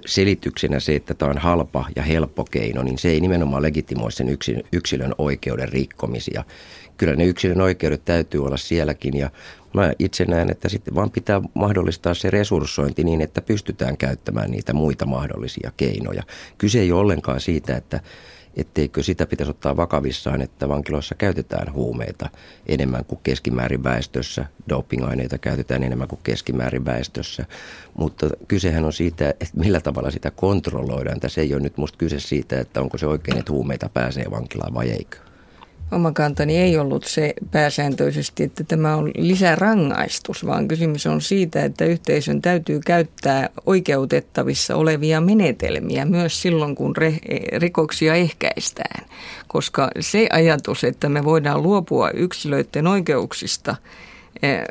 selityksenä 0.06 0.80
se, 0.80 0.94
että 0.94 1.14
tämä 1.14 1.30
on 1.30 1.38
halpa 1.38 1.84
ja 1.96 2.02
helppo 2.02 2.44
keino, 2.44 2.82
niin 2.82 2.98
se 2.98 3.08
ei 3.08 3.20
nimenomaan 3.20 3.62
legitimoi 3.62 4.12
sen 4.12 4.38
yksilön 4.72 5.14
oikeuden 5.18 5.68
rikkomisia. 5.68 6.44
Kyllä 6.96 7.16
ne 7.16 7.24
yksilön 7.24 7.60
oikeudet 7.60 8.04
täytyy 8.04 8.44
olla 8.44 8.56
sielläkin 8.56 9.16
ja 9.16 9.30
mä 9.72 9.92
itse 9.98 10.24
näen, 10.24 10.50
että 10.50 10.68
sitten 10.68 10.94
vaan 10.94 11.10
pitää 11.10 11.40
mahdollistaa 11.54 12.14
se 12.14 12.30
resurssointi 12.30 13.04
niin, 13.04 13.20
että 13.20 13.42
pystytään 13.42 13.96
käyttämään 13.96 14.50
niitä 14.50 14.72
muita 14.72 15.06
mahdollisia 15.06 15.72
keinoja. 15.76 16.22
Kyse 16.58 16.80
ei 16.80 16.92
ole 16.92 17.00
ollenkaan 17.00 17.40
siitä, 17.40 17.76
että 17.76 18.00
etteikö 18.56 19.02
sitä 19.02 19.26
pitäisi 19.26 19.50
ottaa 19.50 19.76
vakavissaan, 19.76 20.42
että 20.42 20.68
vankiloissa 20.68 21.14
käytetään 21.14 21.72
huumeita 21.72 22.28
enemmän 22.66 23.04
kuin 23.04 23.20
keskimäärin 23.22 23.84
väestössä, 23.84 24.44
dopingaineita 24.68 25.38
käytetään 25.38 25.82
enemmän 25.82 26.08
kuin 26.08 26.20
keskimäärin 26.22 26.84
väestössä, 26.84 27.44
mutta 27.98 28.30
kysehän 28.48 28.84
on 28.84 28.92
siitä, 28.92 29.30
että 29.30 29.58
millä 29.58 29.80
tavalla 29.80 30.10
sitä 30.10 30.30
kontrolloidaan. 30.30 31.20
Tässä 31.20 31.40
ei 31.40 31.54
ole 31.54 31.62
nyt 31.62 31.76
musta 31.76 31.98
kyse 31.98 32.20
siitä, 32.20 32.60
että 32.60 32.80
onko 32.80 32.98
se 32.98 33.06
oikein, 33.06 33.38
että 33.38 33.52
huumeita 33.52 33.88
pääsee 33.88 34.30
vankilaan 34.30 34.74
vai 34.74 34.90
eikö. 34.90 35.33
Oma 35.92 36.12
kantani 36.12 36.56
ei 36.56 36.78
ollut 36.78 37.04
se 37.04 37.34
pääsääntöisesti, 37.50 38.42
että 38.42 38.64
tämä 38.64 38.96
on 38.96 39.10
lisärangaistus, 39.16 40.46
vaan 40.46 40.68
kysymys 40.68 41.06
on 41.06 41.20
siitä, 41.20 41.64
että 41.64 41.84
yhteisön 41.84 42.42
täytyy 42.42 42.80
käyttää 42.86 43.48
oikeutettavissa 43.66 44.76
olevia 44.76 45.20
menetelmiä 45.20 46.04
myös 46.04 46.42
silloin, 46.42 46.74
kun 46.74 46.94
rikoksia 47.56 48.14
ehkäistään. 48.14 49.06
Koska 49.48 49.90
se 50.00 50.28
ajatus, 50.32 50.84
että 50.84 51.08
me 51.08 51.24
voidaan 51.24 51.62
luopua 51.62 52.10
yksilöiden 52.10 52.86
oikeuksista 52.86 53.76
eh, 54.42 54.64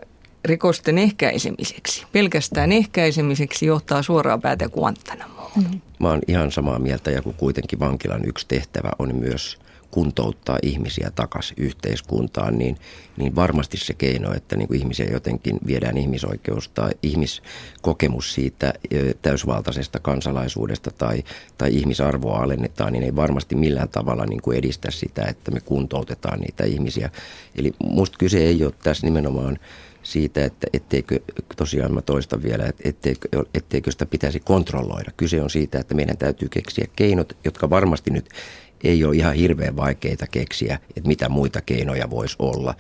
rikosten 0.46 0.98
ehkäisemiseksi, 0.98 2.06
pelkästään 2.12 2.72
ehkäisemiseksi 2.72 3.66
johtaa 3.66 4.04
suoraan 4.04 4.42
päätä 4.42 4.70
Guantanamoon. 4.70 5.52
Mm. 5.56 5.82
Mä 6.00 6.10
oon 6.10 6.22
ihan 6.28 6.52
samaa 6.52 6.80
mieltä 6.80 7.12
ja 7.12 7.22
kun 7.22 7.34
kuitenkin 7.34 7.80
vankilan 7.80 8.26
yksi 8.26 8.48
tehtävä 8.48 8.90
on 9.00 9.16
myös 9.16 9.63
kuntouttaa 9.94 10.58
ihmisiä 10.64 11.12
takaisin 11.16 11.58
yhteiskuntaan, 11.60 12.58
niin, 12.58 12.78
niin 13.18 13.36
varmasti 13.36 13.78
se 13.78 13.94
keino, 13.94 14.34
että 14.34 14.56
niin 14.56 14.68
kuin 14.68 14.80
ihmisiä 14.80 15.06
jotenkin 15.12 15.60
viedään 15.68 15.98
ihmisoikeus 15.98 16.70
tai 16.70 16.92
ihmiskokemus 17.04 18.34
siitä 18.34 18.74
täysvaltaisesta 19.22 20.00
kansalaisuudesta 20.00 20.92
tai, 20.92 21.24
tai 21.58 21.76
ihmisarvoa 21.76 22.40
alennetaan, 22.40 22.94
niin 22.94 23.04
ei 23.04 23.16
varmasti 23.16 23.56
millään 23.56 23.90
tavalla 23.90 24.26
niin 24.26 24.42
kuin 24.42 24.58
edistä 24.58 24.92
sitä, 24.92 25.24
että 25.24 25.52
me 25.52 25.60
kuntoutetaan 25.60 26.40
niitä 26.40 26.64
ihmisiä. 26.64 27.10
Eli 27.56 27.74
musta 27.84 28.18
kyse 28.18 28.38
ei 28.38 28.66
ole 28.66 28.74
tässä 28.84 29.08
nimenomaan 29.08 29.60
siitä, 30.04 30.46
että 30.46 30.68
etteikö, 30.74 31.20
tosiaan 31.56 31.94
mä 31.94 32.02
toistan 32.02 32.44
vielä, 32.44 32.66
että 32.66 32.90
etteikö, 32.90 33.28
etteikö 33.54 33.92
sitä 33.92 34.06
pitäisi 34.06 34.40
kontrolloida. 34.40 35.12
Kyse 35.18 35.42
on 35.42 35.50
siitä, 35.50 35.80
että 35.80 35.96
meidän 35.96 36.18
täytyy 36.18 36.50
keksiä 36.50 36.88
keinot, 36.96 37.38
jotka 37.46 37.70
varmasti 37.70 38.12
nyt 38.12 38.30
ei 38.84 39.04
ole 39.04 39.16
ihan 39.16 39.34
hirveän 39.34 39.76
vaikeita 39.76 40.28
keksiä, 40.28 40.80
että 40.98 41.08
mitä 41.08 41.30
muita 41.30 41.62
keinoja 41.62 42.10
voisi 42.10 42.36
olla. 42.40 42.76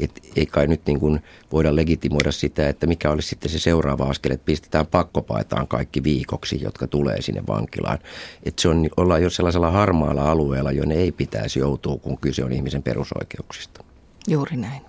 Et 0.00 0.30
ei 0.36 0.46
kai 0.46 0.66
nyt 0.66 0.86
niin 0.86 1.00
kuin 1.00 1.22
voida 1.52 1.76
legitimoida 1.76 2.32
sitä, 2.32 2.68
että 2.68 2.86
mikä 2.86 3.10
olisi 3.10 3.28
sitten 3.28 3.50
se 3.50 3.58
seuraava 3.58 4.04
askel, 4.04 4.30
että 4.30 4.44
pistetään 4.44 4.86
pakkopaitaan 4.86 5.68
kaikki 5.68 6.02
viikoksi, 6.02 6.62
jotka 6.62 6.86
tulee 6.86 7.22
sinne 7.22 7.42
vankilaan. 7.48 7.98
Et 8.42 8.58
se 8.58 8.68
on, 8.68 8.88
ollaan 8.96 9.22
jo 9.22 9.30
sellaisella 9.30 9.70
harmaalla 9.70 10.30
alueella, 10.30 10.72
jonne 10.72 10.94
ei 10.94 11.12
pitäisi 11.12 11.58
joutua, 11.58 11.96
kun 11.96 12.18
kyse 12.18 12.44
on 12.44 12.52
ihmisen 12.52 12.82
perusoikeuksista. 12.82 13.84
Juuri 14.28 14.56
näin. 14.56 14.82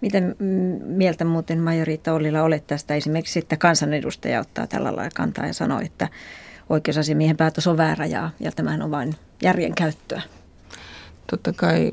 Miten 0.00 0.36
mieltä 0.84 1.24
muuten 1.24 1.60
Majoriita 1.60 2.12
Ollila 2.12 2.42
olet 2.42 2.66
tästä 2.66 2.94
esimerkiksi, 2.94 3.38
että 3.38 3.56
kansanedustaja 3.56 4.40
ottaa 4.40 4.66
tällä 4.66 4.96
lailla 4.96 5.10
kantaa 5.14 5.46
ja 5.46 5.52
sanoo, 5.52 5.80
että 5.80 6.08
oikeusasiamiehen 6.70 7.36
päätös 7.36 7.66
on 7.66 7.76
väärä 7.76 8.06
ja, 8.06 8.30
ja 8.40 8.52
tämähän 8.52 8.82
on 8.82 8.90
vain 8.90 9.14
järjen 9.42 9.74
käyttöä? 9.74 10.22
Totta 11.26 11.52
kai 11.52 11.90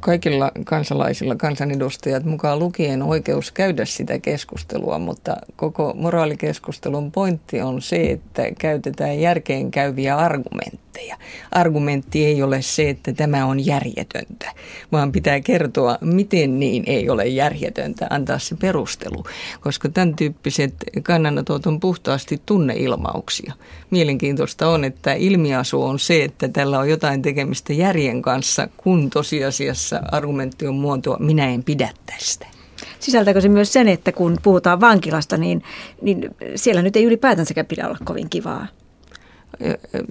kaikilla 0.00 0.52
kansalaisilla 0.64 1.36
kansanedustajat 1.36 2.24
mukaan 2.24 2.58
lukien 2.58 3.02
oikeus 3.02 3.52
käydä 3.52 3.84
sitä 3.84 4.18
keskustelua, 4.18 4.98
mutta 4.98 5.36
koko 5.56 5.94
moraalikeskustelun 5.96 7.12
pointti 7.12 7.60
on 7.60 7.82
se, 7.82 8.10
että 8.10 8.42
käytetään 8.58 9.20
järkeen 9.20 9.70
käyviä 9.70 10.16
argumentteja. 10.16 11.16
Argumentti 11.50 12.26
ei 12.26 12.42
ole 12.42 12.62
se, 12.62 12.90
että 12.90 13.12
tämä 13.12 13.46
on 13.46 13.66
järjetöntä, 13.66 14.52
vaan 14.92 15.12
pitää 15.12 15.40
kertoa, 15.40 15.98
miten 16.00 16.60
niin 16.60 16.84
ei 16.86 17.10
ole 17.10 17.26
järjetöntä, 17.26 18.06
antaa 18.10 18.38
se 18.38 18.56
perustelu, 18.56 19.24
koska 19.60 19.88
tämän 19.88 20.16
tyyppiset 20.16 20.74
kannanotot 21.02 21.66
on 21.66 21.80
puhtaasti 21.80 22.42
tunneilmauksia. 22.46 23.52
Mielenkiintoista 23.90 24.68
on, 24.68 24.84
että 24.84 25.12
ilmiasu 25.12 25.82
on 25.82 25.98
se, 25.98 26.24
että 26.24 26.48
tällä 26.48 26.78
on 26.78 26.88
jotain 26.88 27.22
tekemistä 27.22 27.72
järjen 27.72 28.22
kanssa, 28.22 28.37
kun 28.76 29.10
tosiasiassa 29.10 30.00
argumentti 30.12 30.66
on 30.66 30.74
muotoa, 30.74 31.16
minä 31.20 31.46
en 31.46 31.64
pidä 31.64 31.90
tästä. 32.06 32.46
Sisältääkö 33.00 33.40
se 33.40 33.48
myös 33.48 33.72
sen, 33.72 33.88
että 33.88 34.12
kun 34.12 34.36
puhutaan 34.42 34.80
vankilasta, 34.80 35.36
niin, 35.36 35.62
niin 36.02 36.30
siellä 36.54 36.82
nyt 36.82 36.96
ei 36.96 37.04
ylipäätänsäkään 37.04 37.66
pidä 37.66 37.86
olla 37.86 37.98
kovin 38.04 38.30
kivaa? 38.30 38.66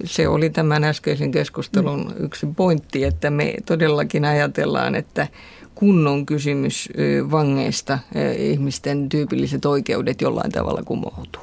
Se 0.04 0.28
oli 0.28 0.50
tämän 0.50 0.84
äskeisen 0.84 1.30
keskustelun 1.30 2.00
mm. 2.00 2.24
yksi 2.24 2.46
pointti, 2.56 3.04
että 3.04 3.30
me 3.30 3.54
todellakin 3.66 4.24
ajatellaan, 4.24 4.94
että 4.94 5.28
kun 5.74 6.06
on 6.06 6.26
kysymys 6.26 6.88
vangeista, 7.30 7.98
ihmisten 8.38 9.08
tyypilliset 9.08 9.64
oikeudet 9.64 10.20
jollain 10.20 10.52
tavalla 10.52 10.82
kumoutuu. 10.82 11.42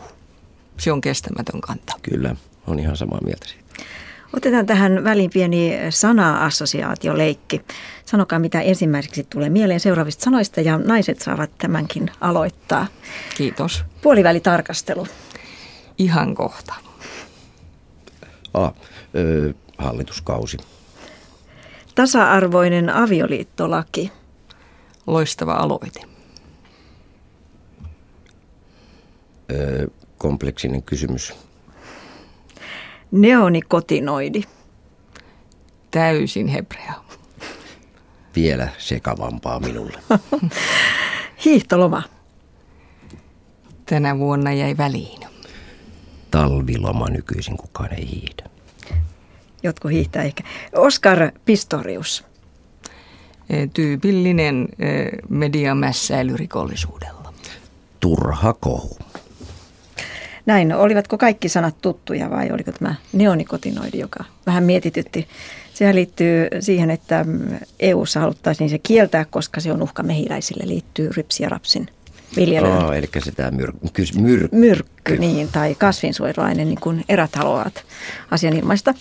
Se 0.77 0.91
on 0.91 1.01
kestämätön 1.01 1.61
kanta. 1.61 1.93
Kyllä, 2.01 2.35
on 2.67 2.79
ihan 2.79 2.97
samaa 2.97 3.19
mieltä 3.23 3.47
siitä. 3.47 3.64
Otetaan 4.35 4.65
tähän 4.65 5.03
väliin 5.03 5.29
pieni 5.33 5.73
sana-assosiaatioleikki. 5.89 7.61
Sanokaa, 8.05 8.39
mitä 8.39 8.61
ensimmäiseksi 8.61 9.23
tulee 9.29 9.49
mieleen 9.49 9.79
seuraavista 9.79 10.23
sanoista 10.23 10.61
ja 10.61 10.77
naiset 10.77 11.21
saavat 11.21 11.51
tämänkin 11.57 12.11
aloittaa. 12.21 12.87
Kiitos. 13.37 13.83
Puolivälitarkastelu. 14.01 15.07
Ihan 15.97 16.35
kohta. 16.35 16.73
A, 18.53 18.71
ö, 19.15 19.53
hallituskausi. 19.77 20.57
Tasa-arvoinen 21.95 22.89
avioliittolaki. 22.89 24.11
Loistava 25.07 25.53
aloite. 25.53 26.01
Ö, 29.51 29.87
kompleksinen 30.17 30.83
kysymys. 30.83 31.33
Neonikotinoidi. 33.15 34.43
Täysin 35.91 36.47
hebrea. 36.47 36.93
Vielä 38.35 38.69
sekavampaa 38.77 39.59
minulle. 39.59 39.99
Hiihtoloma. 41.45 42.03
Tänä 43.85 44.17
vuonna 44.17 44.53
jäi 44.53 44.77
väliin. 44.77 45.19
Talviloma 46.31 47.09
nykyisin 47.09 47.57
kukaan 47.57 47.93
ei 47.93 48.09
hiihdä. 48.11 48.49
Jotkut 49.63 49.91
hiihtää 49.91 50.23
ehkä. 50.23 50.43
Oscar 50.75 51.31
Pistorius. 51.45 52.25
E, 53.49 53.67
tyypillinen 53.67 54.67
e, 54.79 54.85
mediamässäily 55.29 56.37
rikollisuudella. 56.37 57.33
Turha 57.99 58.53
kohu. 58.53 58.97
Näin, 60.45 60.73
olivatko 60.73 61.17
kaikki 61.17 61.49
sanat 61.49 61.75
tuttuja 61.81 62.29
vai 62.29 62.51
oliko 62.51 62.71
tämä 62.71 62.95
neonikotinoidi, 63.13 63.99
joka 63.99 64.23
vähän 64.45 64.63
mietitytti? 64.63 65.27
Sehän 65.73 65.95
liittyy 65.95 66.47
siihen, 66.59 66.91
että 66.91 67.25
EU-ssa 67.79 68.19
haluttaisiin 68.19 68.69
se 68.69 68.79
kieltää, 68.79 69.25
koska 69.25 69.61
se 69.61 69.71
on 69.71 69.81
uhka 69.81 70.03
mehiläisille, 70.03 70.67
liittyy 70.67 71.09
rypsi 71.17 71.43
ja 71.43 71.49
rapsin 71.49 71.87
viljelyyn. 72.35 72.77
Oh, 72.77 72.91
eli 72.93 73.09
se 73.23 73.31
tämä 73.31 73.49
myr- 73.49 74.21
myrkky. 74.21 74.55
Myrkky, 74.55 75.17
niin, 75.17 75.49
tai 75.51 75.75
kasvinsuojeluaine, 75.75 76.65
niin 76.65 76.81
kuin 76.81 77.05
erät 77.09 77.35
haluavat 77.35 77.83
asian 78.31 78.53
ilmaista. 78.53 78.93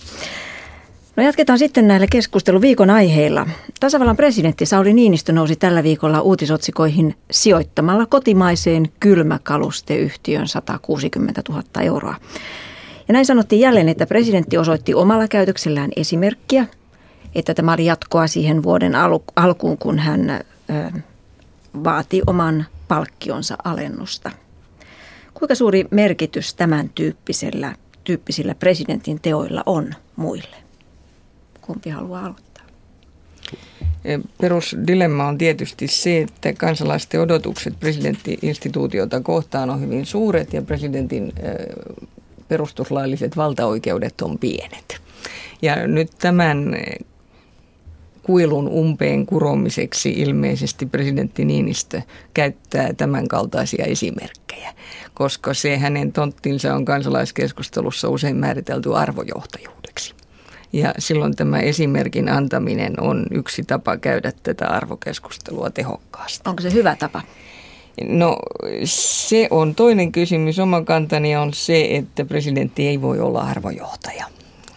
No 1.15 1.23
jatketaan 1.23 1.59
sitten 1.59 1.87
näillä 1.87 2.07
keskustelun 2.11 2.61
viikon 2.61 2.89
aiheilla. 2.89 3.47
Tasavallan 3.79 4.17
presidentti 4.17 4.65
Sauli 4.65 4.93
Niinistö 4.93 5.33
nousi 5.33 5.55
tällä 5.55 5.83
viikolla 5.83 6.21
uutisotsikoihin 6.21 7.15
sijoittamalla 7.31 8.05
kotimaiseen 8.05 8.91
kylmäkalusteyhtiön 8.99 10.47
160 10.47 11.41
000 11.49 11.63
euroa. 11.81 12.15
Ja 13.07 13.13
näin 13.13 13.25
sanottiin 13.25 13.59
jälleen, 13.59 13.89
että 13.89 14.05
presidentti 14.05 14.57
osoitti 14.57 14.93
omalla 14.93 15.27
käytöksellään 15.27 15.91
esimerkkiä, 15.95 16.65
että 17.35 17.53
tämä 17.53 17.73
oli 17.73 17.85
jatkoa 17.85 18.27
siihen 18.27 18.63
vuoden 18.63 18.93
alkuun, 19.35 19.77
kun 19.77 19.99
hän 19.99 20.29
ö, 20.29 20.41
vaati 21.83 22.21
oman 22.27 22.65
palkkionsa 22.87 23.55
alennusta. 23.63 24.31
Kuinka 25.33 25.55
suuri 25.55 25.85
merkitys 25.91 26.53
tämän 26.53 26.89
tyyppisellä, 26.95 27.75
tyyppisillä 28.03 28.55
presidentin 28.55 29.19
teoilla 29.21 29.63
on 29.65 29.93
muille? 30.15 30.64
Kumpi 31.65 31.89
haluaa 31.89 32.25
aloittaa? 32.25 32.63
E, 34.05 34.19
perusdilemma 34.41 35.27
on 35.27 35.37
tietysti 35.37 35.87
se, 35.87 36.21
että 36.21 36.53
kansalaisten 36.53 37.21
odotukset 37.21 37.79
presidenttiinstituutiota 37.79 39.21
kohtaan 39.21 39.69
on 39.69 39.81
hyvin 39.81 40.05
suuret 40.05 40.53
ja 40.53 40.61
presidentin 40.61 41.33
e, 41.37 41.49
perustuslailliset 42.47 43.37
valtaoikeudet 43.37 44.21
on 44.21 44.39
pienet. 44.39 45.01
Ja 45.61 45.87
nyt 45.87 46.11
tämän 46.19 46.75
kuilun 48.23 48.67
umpeen 48.67 49.25
kuromiseksi 49.25 50.09
ilmeisesti 50.09 50.85
presidentti 50.85 51.45
Niinistö 51.45 52.01
käyttää 52.33 52.93
tämän 52.93 53.27
kaltaisia 53.27 53.85
esimerkkejä, 53.85 54.73
koska 55.13 55.53
se 55.53 55.77
hänen 55.77 56.11
tonttinsa 56.11 56.75
on 56.75 56.85
kansalaiskeskustelussa 56.85 58.09
usein 58.09 58.35
määritelty 58.35 58.95
arvojohtajuudeksi. 58.95 60.15
Ja 60.75 60.93
silloin 60.99 61.35
tämä 61.35 61.59
esimerkin 61.59 62.29
antaminen 62.29 62.99
on 62.99 63.25
yksi 63.31 63.63
tapa 63.63 63.97
käydä 63.97 64.31
tätä 64.43 64.67
arvokeskustelua 64.67 65.69
tehokkaasti. 65.69 66.49
Onko 66.49 66.61
se 66.61 66.73
hyvä 66.73 66.95
tapa? 66.95 67.21
No 68.07 68.37
se 68.83 69.47
on 69.51 69.75
toinen 69.75 70.11
kysymys. 70.11 70.59
Oma 70.59 70.81
kantani 70.81 71.35
on 71.35 71.53
se, 71.53 71.87
että 71.91 72.25
presidentti 72.25 72.87
ei 72.87 73.01
voi 73.01 73.19
olla 73.19 73.41
arvojohtaja 73.41 74.25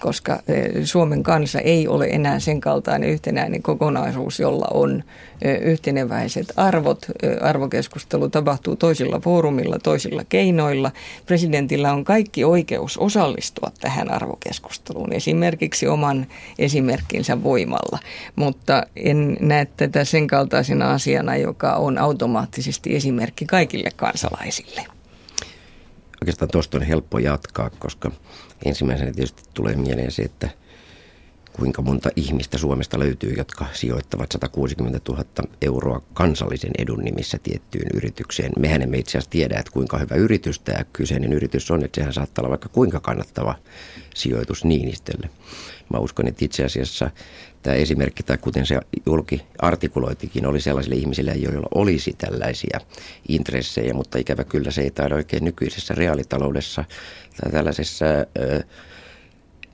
koska 0.01 0.43
e, 0.49 0.87
Suomen 0.87 1.23
kansa 1.23 1.61
ei 1.61 1.89
ole 1.89 2.07
enää 2.07 2.41
sen 2.41 2.61
kaltainen 2.61 3.11
yhtenäinen 3.11 3.63
kokonaisuus, 3.63 4.41
jolla 4.41 4.67
on 4.75 5.05
e, 5.43 5.55
yhteneväiset 5.55 6.53
arvot. 6.57 7.07
E, 7.23 7.29
arvokeskustelu 7.41 8.29
tapahtuu 8.29 8.77
toisilla 8.77 9.21
foorumilla, 9.21 9.79
toisilla 9.79 10.25
keinoilla. 10.29 10.91
Presidentillä 11.27 11.93
on 11.93 12.05
kaikki 12.05 12.45
oikeus 12.45 12.99
osallistua 12.99 13.71
tähän 13.81 14.11
arvokeskusteluun, 14.11 15.13
esimerkiksi 15.13 15.89
oman 15.89 16.27
esimerkkinsä 16.59 17.43
voimalla, 17.43 17.99
mutta 18.37 18.83
en 18.97 19.37
näe 19.41 19.67
tätä 19.77 20.05
sen 20.05 20.27
kaltaisena 20.27 20.93
asiana, 20.93 21.37
joka 21.37 21.73
on 21.73 21.99
automaattisesti 21.99 22.97
esimerkki 22.97 23.47
kaikille 23.47 23.91
kansalaisille. 23.97 24.87
Oikeastaan 26.23 26.51
tuosta 26.51 26.77
on 26.77 26.83
helppo 26.83 27.19
jatkaa, 27.19 27.71
koska 27.79 28.11
ensimmäisenä 28.64 29.12
tietysti 29.12 29.42
tulee 29.55 29.77
mieleen 29.77 30.12
se, 30.12 30.23
että 30.23 30.51
kuinka 31.59 31.83
monta 31.83 32.11
ihmistä 32.16 32.59
Suomesta 32.59 32.99
löytyy, 32.99 33.35
jotka 33.37 33.66
sijoittavat 33.73 34.33
160 34.33 35.01
000 35.09 35.25
euroa 35.62 36.03
kansallisen 36.14 36.71
edun 36.79 36.99
nimissä 36.99 37.38
tiettyyn 37.42 37.90
yritykseen. 37.94 38.53
Mehän 38.59 38.83
emme 38.83 38.99
itse 38.99 39.18
asiassa 39.18 39.31
tiedä, 39.31 39.59
että 39.59 39.73
kuinka 39.73 39.99
hyvä 39.99 40.14
yritys 40.14 40.59
tämä 40.61 40.85
kyseinen 40.92 41.33
yritys 41.33 41.71
on, 41.71 41.85
että 41.85 42.01
sehän 42.01 42.12
saattaa 42.12 42.42
olla 42.42 42.51
vaikka 42.51 42.68
kuinka 42.68 43.01
kannattava 43.01 43.55
sijoitus 44.14 44.64
Niinistölle. 44.64 45.31
Mä 45.92 45.99
uskon, 45.99 46.29
että 46.29 46.44
itse 46.44 46.64
asiassa 46.64 47.11
tämä 47.62 47.77
esimerkki, 47.77 48.23
tai 48.23 48.38
kuten 48.38 48.66
se 48.66 48.81
julki 49.07 49.42
artikuloitikin, 49.59 50.47
oli 50.47 50.61
sellaisille 50.61 50.97
ihmisille, 50.97 51.33
joilla 51.33 51.68
olisi 51.75 52.14
tällaisia 52.18 52.81
intressejä, 53.29 53.94
mutta 53.94 54.18
ikävä 54.18 54.44
kyllä 54.44 54.71
se 54.71 54.83
ei 54.83 54.90
taida 54.90 55.14
oikein 55.14 55.44
nykyisessä 55.44 55.94
reaalitaloudessa 55.94 56.85
tai 57.40 57.53
tällaisessa 57.53 58.05
ö, 58.05 58.62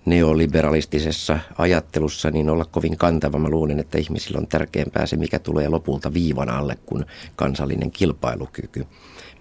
neoliberalistisessa 0.07 1.39
ajattelussa 1.59 2.31
niin 2.31 2.51
olla 2.51 2.65
kovin 2.65 2.97
kantava. 2.97 3.39
Mä 3.39 3.49
luulen, 3.49 3.81
että 3.81 3.99
ihmisillä 3.99 4.39
on 4.39 4.47
tärkeämpää 4.47 5.07
se, 5.07 5.17
mikä 5.17 5.39
tulee 5.39 5.69
lopulta 5.69 6.15
viivan 6.15 6.51
alle 6.51 6.77
kuin 6.87 7.05
kansallinen 7.37 7.91
kilpailukyky. 7.91 8.87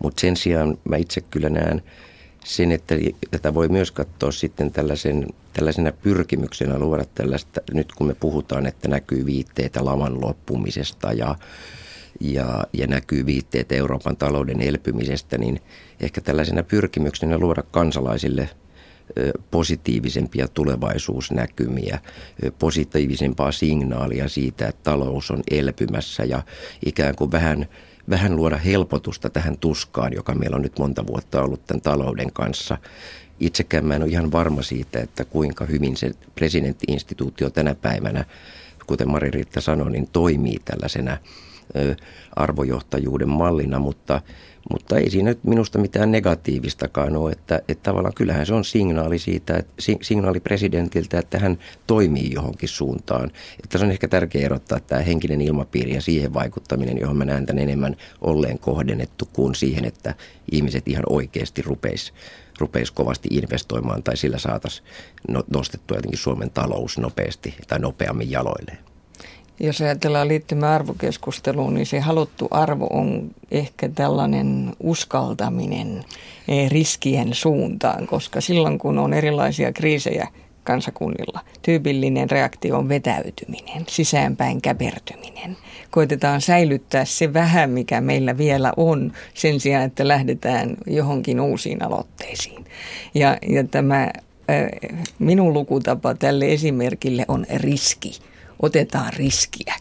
Mutta 0.03 0.21
sen 0.21 0.37
sijaan 0.37 0.77
mä 0.83 0.97
itse 0.97 1.21
kyllä 1.21 1.49
näen 1.49 1.83
sen, 2.43 2.71
että 2.71 2.95
tätä 3.31 3.53
voi 3.53 3.67
myös 3.67 3.91
katsoa 3.91 4.31
sitten 4.31 4.71
tällaisen, 4.71 5.27
tällaisena 5.53 5.91
pyrkimyksenä 5.91 6.79
luoda 6.79 7.05
tällaista, 7.15 7.61
nyt 7.73 7.91
kun 7.91 8.07
me 8.07 8.15
puhutaan, 8.15 8.65
että 8.65 8.87
näkyy 8.87 9.25
viitteitä 9.25 9.85
laman 9.85 10.21
loppumisesta 10.21 11.13
ja, 11.13 11.35
ja, 12.19 12.63
ja 12.73 12.87
näkyy 12.87 13.25
viitteitä 13.25 13.75
Euroopan 13.75 14.17
talouden 14.17 14.61
elpymisestä, 14.61 15.37
niin 15.37 15.61
ehkä 15.99 16.21
tällaisena 16.21 16.63
pyrkimyksenä 16.63 17.37
luoda 17.37 17.63
kansalaisille 17.71 18.49
positiivisempia 19.51 20.47
tulevaisuusnäkymiä, 20.47 21.99
positiivisempaa 22.59 23.51
signaalia 23.51 24.27
siitä, 24.27 24.67
että 24.67 24.83
talous 24.83 25.31
on 25.31 25.43
elpymässä 25.51 26.23
ja 26.23 26.43
ikään 26.85 27.15
kuin 27.15 27.31
vähän– 27.31 27.65
vähän 28.09 28.35
luoda 28.35 28.57
helpotusta 28.57 29.29
tähän 29.29 29.57
tuskaan, 29.57 30.13
joka 30.13 30.35
meillä 30.35 30.55
on 30.55 30.61
nyt 30.61 30.79
monta 30.79 31.07
vuotta 31.07 31.41
ollut 31.41 31.65
tämän 31.65 31.81
talouden 31.81 32.33
kanssa. 32.33 32.77
Itsekään 33.39 33.85
mä 33.85 33.95
en 33.95 34.03
ole 34.03 34.11
ihan 34.11 34.31
varma 34.31 34.61
siitä, 34.61 34.99
että 34.99 35.25
kuinka 35.25 35.65
hyvin 35.65 35.97
se 35.97 36.11
presidenttiinstituutio 36.35 37.49
tänä 37.49 37.75
päivänä, 37.75 38.25
kuten 38.87 39.09
Mari-Riitta 39.09 39.61
sanoi, 39.61 39.91
niin 39.91 40.09
toimii 40.11 40.57
tällaisena 40.65 41.17
arvojohtajuuden 42.35 43.29
mallina, 43.29 43.79
mutta 43.79 44.21
mutta 44.71 44.97
ei 44.97 45.09
siinä 45.09 45.29
nyt 45.29 45.43
minusta 45.43 45.79
mitään 45.79 46.11
negatiivistakaan 46.11 47.15
ole, 47.15 47.31
että, 47.31 47.61
että 47.67 47.83
tavallaan 47.83 48.13
kyllähän 48.13 48.45
se 48.45 48.53
on 48.53 48.65
signaali 48.65 49.19
siitä, 49.19 49.57
että, 49.57 49.73
signaali 50.01 50.39
presidentiltä, 50.39 51.19
että 51.19 51.39
hän 51.39 51.57
toimii 51.87 52.31
johonkin 52.33 52.69
suuntaan. 52.69 53.31
Että 53.63 53.77
se 53.77 53.85
on 53.85 53.91
ehkä 53.91 54.07
tärkeää 54.07 54.45
erottaa 54.45 54.79
tämä 54.79 55.01
henkinen 55.01 55.41
ilmapiiri 55.41 55.93
ja 55.93 56.01
siihen 56.01 56.33
vaikuttaminen, 56.33 56.99
johon 56.99 57.17
mä 57.17 57.25
näen 57.25 57.45
tämän 57.45 57.63
enemmän 57.63 57.95
olleen 58.21 58.59
kohdennettu 58.59 59.29
kuin 59.33 59.55
siihen, 59.55 59.85
että 59.85 60.15
ihmiset 60.51 60.87
ihan 60.87 61.03
oikeasti 61.09 61.61
rupeisi 61.61 62.13
rupeis 62.59 62.91
kovasti 62.91 63.29
investoimaan 63.31 64.03
tai 64.03 64.17
sillä 64.17 64.37
saataisiin 64.37 64.87
no, 65.27 65.43
nostettua 65.53 65.97
jotenkin 65.97 66.19
Suomen 66.19 66.49
talous 66.49 66.97
nopeasti 66.97 67.55
tai 67.67 67.79
nopeammin 67.79 68.31
jaloilleen. 68.31 68.92
Jos 69.59 69.81
ajatellaan 69.81 70.27
liittymään 70.27 70.73
arvokeskusteluun, 70.73 71.73
niin 71.73 71.85
se 71.85 71.99
haluttu 71.99 72.47
arvo 72.51 72.87
on 72.89 73.31
ehkä 73.51 73.89
tällainen 73.89 74.73
uskaltaminen 74.79 76.03
eh, 76.47 76.71
riskien 76.71 77.33
suuntaan, 77.33 78.07
koska 78.07 78.41
silloin 78.41 78.79
kun 78.79 78.99
on 78.99 79.13
erilaisia 79.13 79.73
kriisejä 79.73 80.27
kansakunnilla, 80.63 81.39
tyypillinen 81.61 82.29
reaktio 82.29 82.77
on 82.77 82.89
vetäytyminen, 82.89 83.85
sisäänpäin 83.87 84.61
käpertyminen. 84.61 85.57
Koitetaan 85.91 86.41
säilyttää 86.41 87.05
se 87.05 87.33
vähän, 87.33 87.69
mikä 87.69 88.01
meillä 88.01 88.37
vielä 88.37 88.73
on, 88.77 89.11
sen 89.33 89.59
sijaan, 89.59 89.83
että 89.85 90.07
lähdetään 90.07 90.77
johonkin 90.87 91.39
uusiin 91.39 91.83
aloitteisiin. 91.83 92.65
Ja, 93.13 93.37
ja 93.47 93.63
tämä 93.63 94.03
eh, 94.47 94.91
minun 95.19 95.53
lukutapa 95.53 96.13
tälle 96.15 96.53
esimerkille 96.53 97.25
on 97.27 97.45
riski 97.55 98.11
otetaan 98.63 99.13
riskiä. 99.13 99.75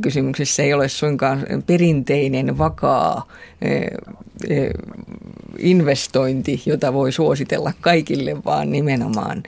Kysymyksessä 0.00 0.62
ei 0.62 0.74
ole 0.74 0.88
suinkaan 0.88 1.46
perinteinen 1.66 2.58
vakaa 2.58 3.26
investointi, 5.58 6.62
jota 6.66 6.92
voi 6.92 7.12
suositella 7.12 7.72
kaikille, 7.80 8.44
vaan 8.44 8.72
nimenomaan 8.72 9.42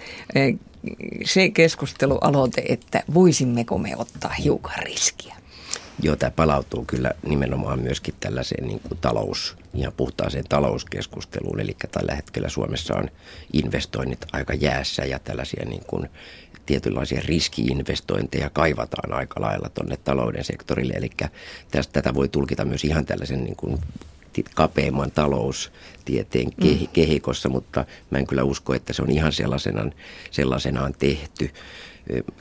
se 1.24 1.50
keskustelualoite, 1.50 2.62
että 2.68 3.02
voisimmeko 3.14 3.78
me 3.78 3.96
ottaa 3.96 4.32
hiukan 4.32 4.82
riskiä. 4.82 5.36
Joo, 6.02 6.16
tämä 6.16 6.30
palautuu 6.30 6.84
kyllä 6.84 7.10
nimenomaan 7.28 7.80
myöskin 7.80 8.14
tällaiseen 8.20 8.66
niin 8.66 8.80
kuin 8.80 8.98
talous, 9.00 9.56
ihan 9.74 9.92
puhtaaseen 9.96 10.44
talouskeskusteluun. 10.48 11.60
Eli 11.60 11.76
tällä 11.92 12.14
hetkellä 12.14 12.48
Suomessa 12.48 12.94
on 12.96 13.08
investoinnit 13.52 14.26
aika 14.32 14.54
jäässä 14.54 15.04
ja 15.04 15.18
tällaisia 15.18 15.64
niin 15.64 15.82
kuin 15.86 16.10
tietynlaisia 16.70 17.22
riskiinvestointeja 17.24 18.50
kaivataan 18.50 19.12
aika 19.12 19.40
lailla 19.40 19.68
tuonne 19.68 19.96
talouden 19.96 20.44
sektorille. 20.44 20.92
Eli 20.92 21.10
tästä, 21.70 21.92
tätä 21.92 22.14
voi 22.14 22.28
tulkita 22.28 22.64
myös 22.64 22.84
ihan 22.84 23.06
tällaisen 23.06 23.44
niin 23.44 23.56
kuin 23.56 23.78
kapeimman 24.54 25.10
taloustieteen 25.10 26.46
mm. 26.46 26.88
kehikossa, 26.92 27.48
mutta 27.48 27.84
mä 28.10 28.18
en 28.18 28.26
kyllä 28.26 28.44
usko, 28.44 28.74
että 28.74 28.92
se 28.92 29.02
on 29.02 29.10
ihan 29.10 29.32
sellaisenaan, 29.32 29.92
sellaisenaan 30.30 30.94
tehty. 30.98 31.50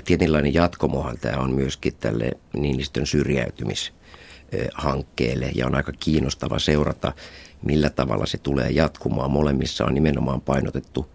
Tietynlainen 0.05 0.53
jatkomohan 0.53 1.17
tämä 1.17 1.37
on 1.37 1.51
myöskin 1.51 1.93
tälle 1.99 2.31
Niinistön 2.53 3.05
syrjäytymishankkeelle 3.05 5.51
ja 5.55 5.65
on 5.65 5.75
aika 5.75 5.91
kiinnostava 5.99 6.59
seurata 6.59 7.13
millä 7.65 7.89
tavalla 7.89 8.25
se 8.25 8.37
tulee 8.37 8.69
jatkumaan. 8.69 9.31
Molemmissa 9.31 9.85
on 9.85 9.93
nimenomaan 9.93 10.41
painotettu 10.41 11.09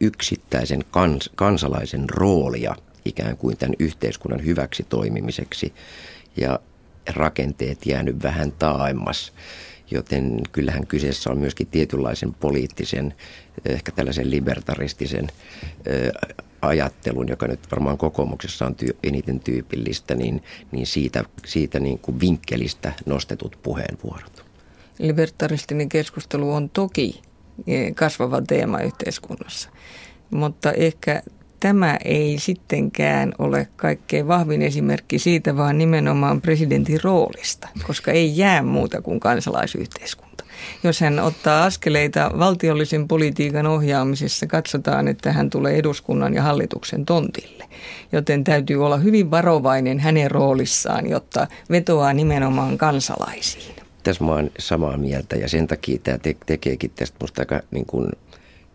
yksittäisen 0.00 0.84
kans, 0.90 1.30
kansalaisen 1.34 2.10
roolia 2.10 2.76
ikään 3.04 3.36
kuin 3.36 3.56
tämän 3.56 3.76
yhteiskunnan 3.78 4.44
hyväksi 4.44 4.82
toimimiseksi 4.82 5.72
ja 6.36 6.60
rakenteet 7.14 7.86
jäänyt 7.86 8.22
vähän 8.22 8.52
taaemmas. 8.52 9.32
joten 9.90 10.40
kyllähän 10.52 10.86
kyseessä 10.86 11.30
on 11.30 11.38
myöskin 11.38 11.66
tietynlaisen 11.66 12.34
poliittisen, 12.34 13.14
ehkä 13.64 13.92
tällaisen 13.92 14.30
libertaristisen 14.30 15.28
ajattelun, 16.62 17.28
joka 17.28 17.46
nyt 17.46 17.60
varmaan 17.70 17.98
kokoomuksessa 17.98 18.66
on 18.66 18.76
eniten 19.02 19.40
tyypillistä, 19.40 20.14
niin, 20.14 20.42
niin 20.72 20.86
siitä, 20.86 21.24
siitä 21.46 21.80
niin 21.80 21.98
kuin 21.98 22.20
vinkkelistä 22.20 22.92
nostetut 23.06 23.58
puheenvuorot. 23.62 24.41
Libertaristinen 24.98 25.88
keskustelu 25.88 26.52
on 26.52 26.70
toki 26.70 27.22
e, 27.66 27.92
kasvava 27.92 28.42
teema 28.42 28.80
yhteiskunnassa, 28.80 29.70
mutta 30.30 30.72
ehkä 30.72 31.22
tämä 31.60 31.98
ei 32.04 32.38
sittenkään 32.38 33.32
ole 33.38 33.68
kaikkein 33.76 34.28
vahvin 34.28 34.62
esimerkki 34.62 35.18
siitä, 35.18 35.56
vaan 35.56 35.78
nimenomaan 35.78 36.40
presidentin 36.40 37.00
roolista, 37.04 37.68
koska 37.86 38.10
ei 38.10 38.38
jää 38.38 38.62
muuta 38.62 39.02
kuin 39.02 39.20
kansalaisyhteiskunta. 39.20 40.44
Jos 40.82 41.00
hän 41.00 41.20
ottaa 41.20 41.64
askeleita 41.64 42.30
valtiollisen 42.38 43.08
politiikan 43.08 43.66
ohjaamisessa, 43.66 44.46
katsotaan, 44.46 45.08
että 45.08 45.32
hän 45.32 45.50
tulee 45.50 45.76
eduskunnan 45.76 46.34
ja 46.34 46.42
hallituksen 46.42 47.04
tontille. 47.04 47.64
Joten 48.12 48.44
täytyy 48.44 48.84
olla 48.84 48.96
hyvin 48.96 49.30
varovainen 49.30 50.00
hänen 50.00 50.30
roolissaan, 50.30 51.10
jotta 51.10 51.46
vetoaa 51.70 52.12
nimenomaan 52.12 52.78
kansalaisiin. 52.78 53.81
Tässä 54.02 54.24
mä 54.24 54.30
oon 54.30 54.50
samaa 54.58 54.96
mieltä 54.96 55.36
ja 55.36 55.48
sen 55.48 55.66
takia 55.66 55.98
tämä 55.98 56.18
te- 56.18 56.36
tekeekin 56.46 56.90
tästä 56.96 57.16
musta 57.20 57.42
aika 57.42 57.60
niin 57.70 57.86
kuin 57.86 58.08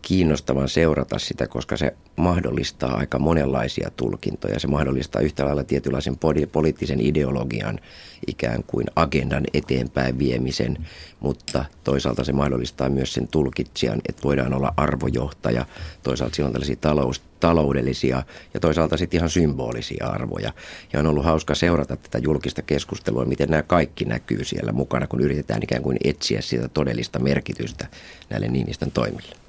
kiinnostavan 0.02 0.68
seurata 0.68 1.18
sitä, 1.18 1.46
koska 1.46 1.76
se 1.76 1.94
mahdollistaa 2.16 2.96
aika 2.96 3.18
monenlaisia 3.18 3.90
tulkintoja. 3.96 4.60
Se 4.60 4.66
mahdollistaa 4.66 5.22
yhtä 5.22 5.44
lailla 5.44 5.64
tietynlaisen 5.64 6.18
poliittisen 6.52 7.00
ideologian 7.00 7.80
ikään 8.26 8.64
kuin 8.66 8.86
agendan 8.96 9.44
eteenpäin 9.54 10.18
viemisen, 10.18 10.86
mutta 11.20 11.64
toisaalta 11.84 12.24
se 12.24 12.32
mahdollistaa 12.32 12.88
myös 12.88 13.14
sen 13.14 13.28
tulkitsijan, 13.28 14.00
että 14.08 14.22
voidaan 14.22 14.54
olla 14.54 14.74
arvojohtaja. 14.76 15.66
Toisaalta 16.02 16.46
on 16.46 16.52
tällaisia 16.52 16.76
talous, 16.76 17.22
taloudellisia 17.40 18.22
ja 18.54 18.60
toisaalta 18.60 18.96
sitten 18.96 19.18
ihan 19.18 19.30
symbolisia 19.30 20.06
arvoja. 20.06 20.52
Ja 20.92 21.00
on 21.00 21.06
ollut 21.06 21.24
hauska 21.24 21.54
seurata 21.54 21.96
tätä 21.96 22.18
julkista 22.18 22.62
keskustelua, 22.62 23.24
miten 23.24 23.50
nämä 23.50 23.62
kaikki 23.62 24.04
näkyy 24.04 24.44
siellä 24.44 24.72
mukana, 24.72 25.06
kun 25.06 25.20
yritetään 25.20 25.62
ikään 25.62 25.82
kuin 25.82 25.96
etsiä 26.04 26.40
sitä 26.40 26.68
todellista 26.68 27.18
merkitystä 27.18 27.86
näille 28.30 28.48
Niinistön 28.48 28.90
toimille 28.90 29.47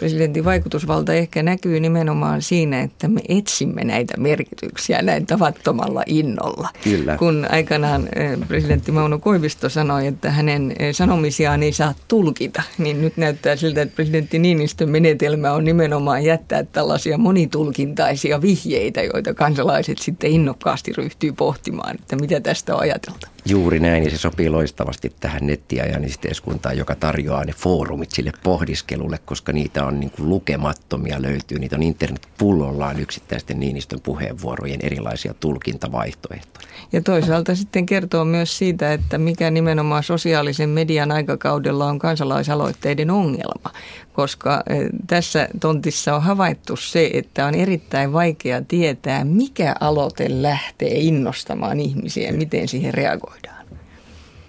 presidentin 0.00 0.44
vaikutusvalta 0.44 1.14
ehkä 1.14 1.42
näkyy 1.42 1.80
nimenomaan 1.80 2.42
siinä, 2.42 2.80
että 2.80 3.08
me 3.08 3.20
etsimme 3.28 3.84
näitä 3.84 4.14
merkityksiä 4.16 5.02
näin 5.02 5.26
tavattomalla 5.26 6.02
innolla. 6.06 6.68
Kyllä. 6.84 7.16
Kun 7.16 7.46
aikanaan 7.50 8.08
presidentti 8.48 8.92
Mauno 8.92 9.18
Koivisto 9.18 9.68
sanoi, 9.68 10.06
että 10.06 10.30
hänen 10.30 10.76
sanomisiaan 10.92 11.62
ei 11.62 11.72
saa 11.72 11.94
tulkita, 12.08 12.62
niin 12.78 13.00
nyt 13.00 13.16
näyttää 13.16 13.56
siltä, 13.56 13.82
että 13.82 13.94
presidentti 13.94 14.38
Niinistön 14.38 14.90
menetelmä 14.90 15.52
on 15.52 15.64
nimenomaan 15.64 16.24
jättää 16.24 16.64
tällaisia 16.64 17.18
monitulkintaisia 17.18 18.42
vihjeitä, 18.42 19.02
joita 19.02 19.34
kansalaiset 19.34 19.98
sitten 19.98 20.30
innokkaasti 20.30 20.92
ryhtyy 20.92 21.32
pohtimaan, 21.32 21.94
että 21.94 22.16
mitä 22.16 22.40
tästä 22.40 22.74
on 22.74 22.80
ajateltu. 22.80 23.26
Juuri 23.46 23.80
näin, 23.80 24.04
ja 24.04 24.10
se 24.10 24.18
sopii 24.18 24.48
loistavasti 24.48 25.12
tähän 25.20 25.46
nettiajan 25.46 26.04
yhteiskuntaan, 26.04 26.78
joka 26.78 26.94
tarjoaa 26.94 27.44
ne 27.44 27.52
foorumit 27.52 28.10
sille 28.10 28.32
pohdiskelulle, 28.42 29.18
koska 29.24 29.52
niitä 29.52 29.84
on 29.84 30.00
niin 30.00 30.12
lukemattomia 30.18 31.22
löytyy. 31.22 31.58
Niitä 31.58 31.76
on 31.76 31.82
internet 31.82 32.28
pullollaan 32.38 33.00
yksittäisten 33.00 33.60
Niinistön 33.60 34.00
puheenvuorojen 34.00 34.80
erilaisia 34.82 35.34
tulkintavaihtoehtoja. 35.34 36.66
Ja 36.92 37.02
toisaalta 37.02 37.54
sitten 37.54 37.86
kertoo 37.86 38.24
myös 38.24 38.58
siitä, 38.58 38.92
että 38.92 39.18
mikä 39.18 39.50
nimenomaan 39.50 40.02
sosiaalisen 40.02 40.68
median 40.68 41.12
aikakaudella 41.12 41.86
on 41.86 41.98
kansalaisaloitteiden 41.98 43.10
ongelma, 43.10 43.72
koska 44.20 44.62
eh, 44.70 44.88
tässä 45.06 45.48
tontissa 45.60 46.14
on 46.14 46.22
havaittu 46.22 46.76
se, 46.76 47.10
että 47.14 47.46
on 47.46 47.54
erittäin 47.54 48.12
vaikea 48.12 48.62
tietää, 48.68 49.24
mikä 49.24 49.74
aloite 49.80 50.26
lähtee 50.42 50.94
innostamaan 50.94 51.80
ihmisiä 51.80 52.26
ja 52.26 52.32
miten 52.32 52.68
siihen 52.68 52.94
reagoidaan. 52.94 53.66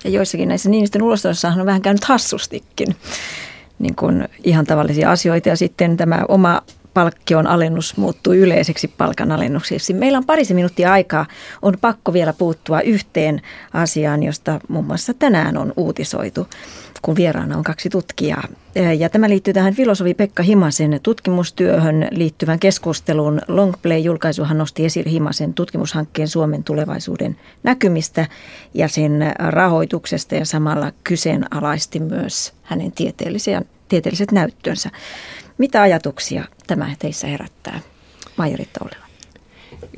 Ja 0.03 0.09
joissakin 0.09 0.47
näissä 0.47 0.69
Niinistön 0.69 1.01
ulostossahan 1.01 1.59
on 1.59 1.65
vähän 1.65 1.81
käynyt 1.81 2.03
hassustikin 2.03 2.95
niin 3.79 3.95
kuin 3.95 4.27
ihan 4.43 4.65
tavallisia 4.65 5.11
asioita 5.11 5.49
ja 5.49 5.55
sitten 5.55 5.97
tämä 5.97 6.25
oma 6.27 6.61
palkkion 6.93 7.47
alennus 7.47 7.97
muuttui 7.97 8.37
yleiseksi 8.37 8.87
palkanalennukseksi. 8.87 9.93
Meillä 9.93 10.17
on 10.17 10.25
parisen 10.25 10.55
minuuttia 10.55 10.91
aikaa. 10.91 11.25
On 11.61 11.77
pakko 11.81 12.13
vielä 12.13 12.33
puuttua 12.33 12.81
yhteen 12.81 13.41
asiaan, 13.73 14.23
josta 14.23 14.59
muun 14.67 14.85
muassa 14.85 15.13
tänään 15.13 15.57
on 15.57 15.73
uutisoitu, 15.77 16.47
kun 17.01 17.15
vieraana 17.15 17.57
on 17.57 17.63
kaksi 17.63 17.89
tutkijaa. 17.89 18.47
Ja 18.97 19.09
tämä 19.09 19.29
liittyy 19.29 19.53
tähän 19.53 19.73
filosofi 19.73 20.13
Pekka 20.13 20.43
Himasen 20.43 20.99
tutkimustyöhön 21.03 22.07
liittyvän 22.11 22.59
keskusteluun. 22.59 23.41
Longplay-julkaisuhan 23.47 24.57
nosti 24.57 24.85
esille 24.85 25.11
Himasen 25.11 25.53
tutkimushankkeen 25.53 26.27
Suomen 26.27 26.63
tulevaisuuden 26.63 27.37
näkymistä 27.63 28.27
ja 28.73 28.87
sen 28.87 29.33
rahoituksesta 29.39 30.35
ja 30.35 30.45
samalla 30.45 30.91
kyseenalaisti 31.03 31.99
myös 31.99 32.53
hänen 32.63 32.91
tieteelliset 32.91 34.31
näyttönsä. 34.31 34.89
Mitä 35.57 35.81
ajatuksia 35.81 36.43
tämä 36.67 36.95
teissä 36.99 37.27
herättää, 37.27 37.79
Maijaritta 38.37 38.79
Ollila? 38.83 39.11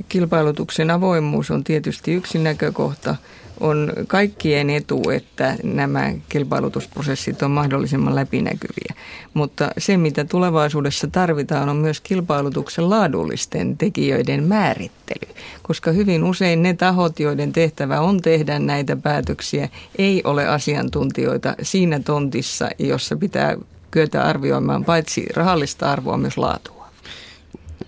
Kilpailutuksen 0.09 0.91
avoimuus 0.91 1.51
on 1.51 1.63
tietysti 1.63 2.13
yksi 2.13 2.39
näkökohta. 2.39 3.15
On 3.59 3.93
kaikkien 4.07 4.69
etu, 4.69 5.09
että 5.09 5.55
nämä 5.63 6.13
kilpailutusprosessit 6.29 7.41
on 7.41 7.51
mahdollisimman 7.51 8.15
läpinäkyviä. 8.15 8.93
Mutta 9.33 9.71
se, 9.77 9.97
mitä 9.97 10.25
tulevaisuudessa 10.25 11.07
tarvitaan, 11.07 11.69
on 11.69 11.75
myös 11.75 12.01
kilpailutuksen 12.01 12.89
laadullisten 12.89 13.77
tekijöiden 13.77 14.43
määrittely. 14.43 15.35
Koska 15.61 15.91
hyvin 15.91 16.23
usein 16.23 16.63
ne 16.63 16.73
tahot, 16.73 17.19
joiden 17.19 17.53
tehtävä 17.53 18.01
on 18.01 18.21
tehdä 18.21 18.59
näitä 18.59 18.95
päätöksiä, 18.95 19.69
ei 19.97 20.21
ole 20.23 20.47
asiantuntijoita 20.47 21.55
siinä 21.61 21.99
tontissa, 21.99 22.69
jossa 22.79 23.15
pitää 23.15 23.57
kyetä 23.93 24.23
arvioimaan 24.23 24.85
paitsi 24.85 25.25
rahallista 25.35 25.91
arvoa, 25.91 26.17
myös 26.17 26.37
laatua? 26.37 26.87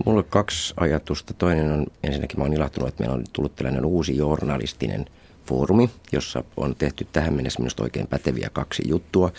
Mulla 0.06 0.20
on 0.20 0.26
kaksi 0.30 0.74
ajatusta. 0.78 1.34
Toinen 1.34 1.72
on, 1.72 1.86
ensinnäkin 2.04 2.40
mä 2.40 2.44
olen 2.44 2.54
ilahtunut, 2.54 2.90
että 2.90 3.04
meillä 3.04 3.16
on 3.16 3.24
tullut 3.34 3.56
tällainen 3.56 3.86
uusi 3.86 4.18
journalistinen 4.18 5.06
foorumi, 5.46 5.90
jossa 6.12 6.44
on 6.58 6.76
tehty 6.76 7.08
tähän 7.14 7.34
mennessä 7.34 7.60
minusta 7.60 7.84
oikein 7.84 8.08
päteviä 8.08 8.50
kaksi 8.54 8.84
juttua. 8.86 9.32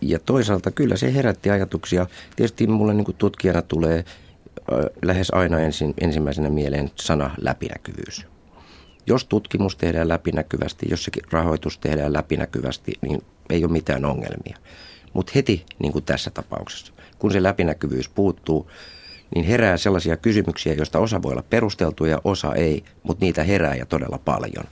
Ja 0.00 0.18
toisaalta 0.18 0.70
kyllä 0.70 0.96
se 0.96 1.14
herätti 1.14 1.50
ajatuksia. 1.50 2.06
Tietysti 2.36 2.66
mulle 2.66 2.94
niin 2.94 3.04
kuin 3.04 3.16
tutkijana 3.16 3.62
tulee 3.62 4.04
lähes 5.02 5.30
aina 5.30 5.60
ensin, 5.60 5.94
ensimmäisenä 6.00 6.50
mieleen 6.50 6.90
sana 6.94 7.30
läpinäkyvyys. 7.38 8.26
Jos 9.06 9.24
tutkimus 9.24 9.76
tehdään 9.76 10.08
läpinäkyvästi, 10.08 10.86
jos 10.90 11.04
se 11.04 11.10
rahoitus 11.30 11.78
tehdään 11.78 12.12
läpinäkyvästi, 12.12 12.92
niin 13.00 13.22
ei 13.50 13.64
ole 13.64 13.72
mitään 13.72 14.04
ongelmia. 14.04 14.58
Mutta 15.16 15.32
heti, 15.34 15.66
niin 15.78 15.92
kuin 15.92 16.04
tässä 16.04 16.30
tapauksessa, 16.30 16.92
kun 17.18 17.32
se 17.32 17.42
läpinäkyvyys 17.42 18.08
puuttuu, 18.08 18.70
niin 19.34 19.46
herää 19.46 19.76
sellaisia 19.76 20.16
kysymyksiä, 20.16 20.74
joista 20.74 20.98
osa 20.98 21.22
voi 21.22 21.32
olla 21.32 21.44
perusteltuja 21.50 22.10
ja 22.10 22.20
osa 22.24 22.54
ei, 22.54 22.84
mutta 23.02 23.24
niitä 23.24 23.42
herää 23.42 23.74
ja 23.74 23.86
todella 23.86 24.18
paljon. 24.24 24.64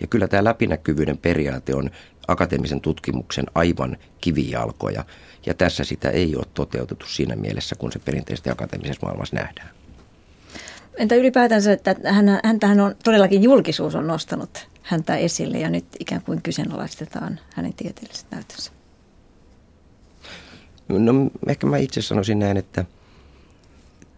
Ja 0.00 0.06
kyllä 0.06 0.28
tämä 0.28 0.44
läpinäkyvyyden 0.44 1.18
periaate 1.18 1.74
on 1.74 1.90
akateemisen 2.28 2.80
tutkimuksen 2.80 3.44
aivan 3.54 3.96
kivijalkoja, 4.20 5.04
ja 5.46 5.54
tässä 5.54 5.84
sitä 5.84 6.10
ei 6.10 6.36
ole 6.36 6.44
toteutettu 6.54 7.06
siinä 7.06 7.36
mielessä, 7.36 7.76
kun 7.76 7.92
se 7.92 7.98
perinteisesti 7.98 8.50
akateemisessa 8.50 9.06
maailmassa 9.06 9.36
nähdään. 9.36 9.70
Entä 10.96 11.14
ylipäätänsä, 11.14 11.72
että 11.72 11.96
hän, 12.04 12.40
häntähän 12.44 12.80
on 12.80 12.94
todellakin 13.04 13.42
julkisuus 13.42 13.94
on 13.94 14.06
nostanut 14.06 14.68
häntä 14.82 15.16
esille 15.16 15.58
ja 15.58 15.70
nyt 15.70 15.86
ikään 16.00 16.22
kuin 16.22 16.42
kyseenalaistetaan 16.42 17.40
hänen 17.54 17.74
tieteelliset 17.74 18.26
näytönsä? 18.30 18.81
No 20.88 21.12
ehkä 21.48 21.66
mä 21.66 21.76
itse 21.76 22.02
sanoisin 22.02 22.38
näin, 22.38 22.56
että 22.56 22.84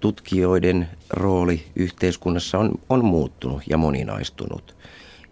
tutkijoiden 0.00 0.88
rooli 1.10 1.64
yhteiskunnassa 1.76 2.58
on, 2.58 2.72
on 2.88 3.04
muuttunut 3.04 3.62
ja 3.66 3.76
moninaistunut. 3.76 4.76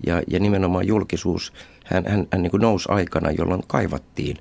Ja, 0.07 0.23
ja 0.31 0.41
nimenomaan 0.41 0.87
julkisuus, 0.87 1.53
hän, 1.85 2.05
hän, 2.07 2.27
hän 2.33 2.43
niin 2.43 2.53
nousi 2.61 2.89
aikana, 2.93 3.31
jolloin 3.31 3.63
kaivattiin 3.67 4.37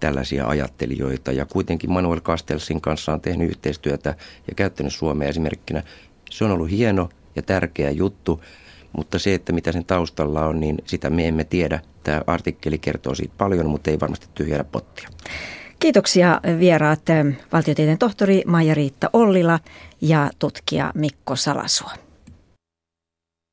tällaisia 0.00 0.46
ajattelijoita. 0.46 1.32
Ja 1.32 1.46
kuitenkin 1.46 1.92
Manuel 1.92 2.20
Castellsin 2.20 2.80
kanssa 2.80 3.12
on 3.12 3.20
tehnyt 3.20 3.50
yhteistyötä 3.50 4.14
ja 4.48 4.54
käyttänyt 4.56 4.92
Suomea 4.92 5.28
esimerkkinä. 5.28 5.82
Se 6.30 6.44
on 6.44 6.50
ollut 6.50 6.70
hieno 6.70 7.08
ja 7.36 7.42
tärkeä 7.42 7.90
juttu, 7.90 8.42
mutta 8.96 9.18
se, 9.18 9.34
että 9.34 9.52
mitä 9.52 9.72
sen 9.72 9.84
taustalla 9.84 10.46
on, 10.46 10.60
niin 10.60 10.78
sitä 10.86 11.10
me 11.10 11.28
emme 11.28 11.44
tiedä. 11.44 11.80
Tämä 12.04 12.22
artikkeli 12.26 12.78
kertoo 12.78 13.14
siitä 13.14 13.34
paljon, 13.38 13.70
mutta 13.70 13.90
ei 13.90 14.00
varmasti 14.00 14.26
tyhjää 14.34 14.64
pottia. 14.64 15.08
Kiitoksia 15.82 16.40
vieraat 16.58 17.02
valtiotieteen 17.52 17.98
tohtori 17.98 18.42
Maija-Riitta 18.46 19.10
Ollila 19.12 19.58
ja 20.00 20.30
tutkija 20.38 20.92
Mikko 20.94 21.36
Salasuo. 21.36 21.90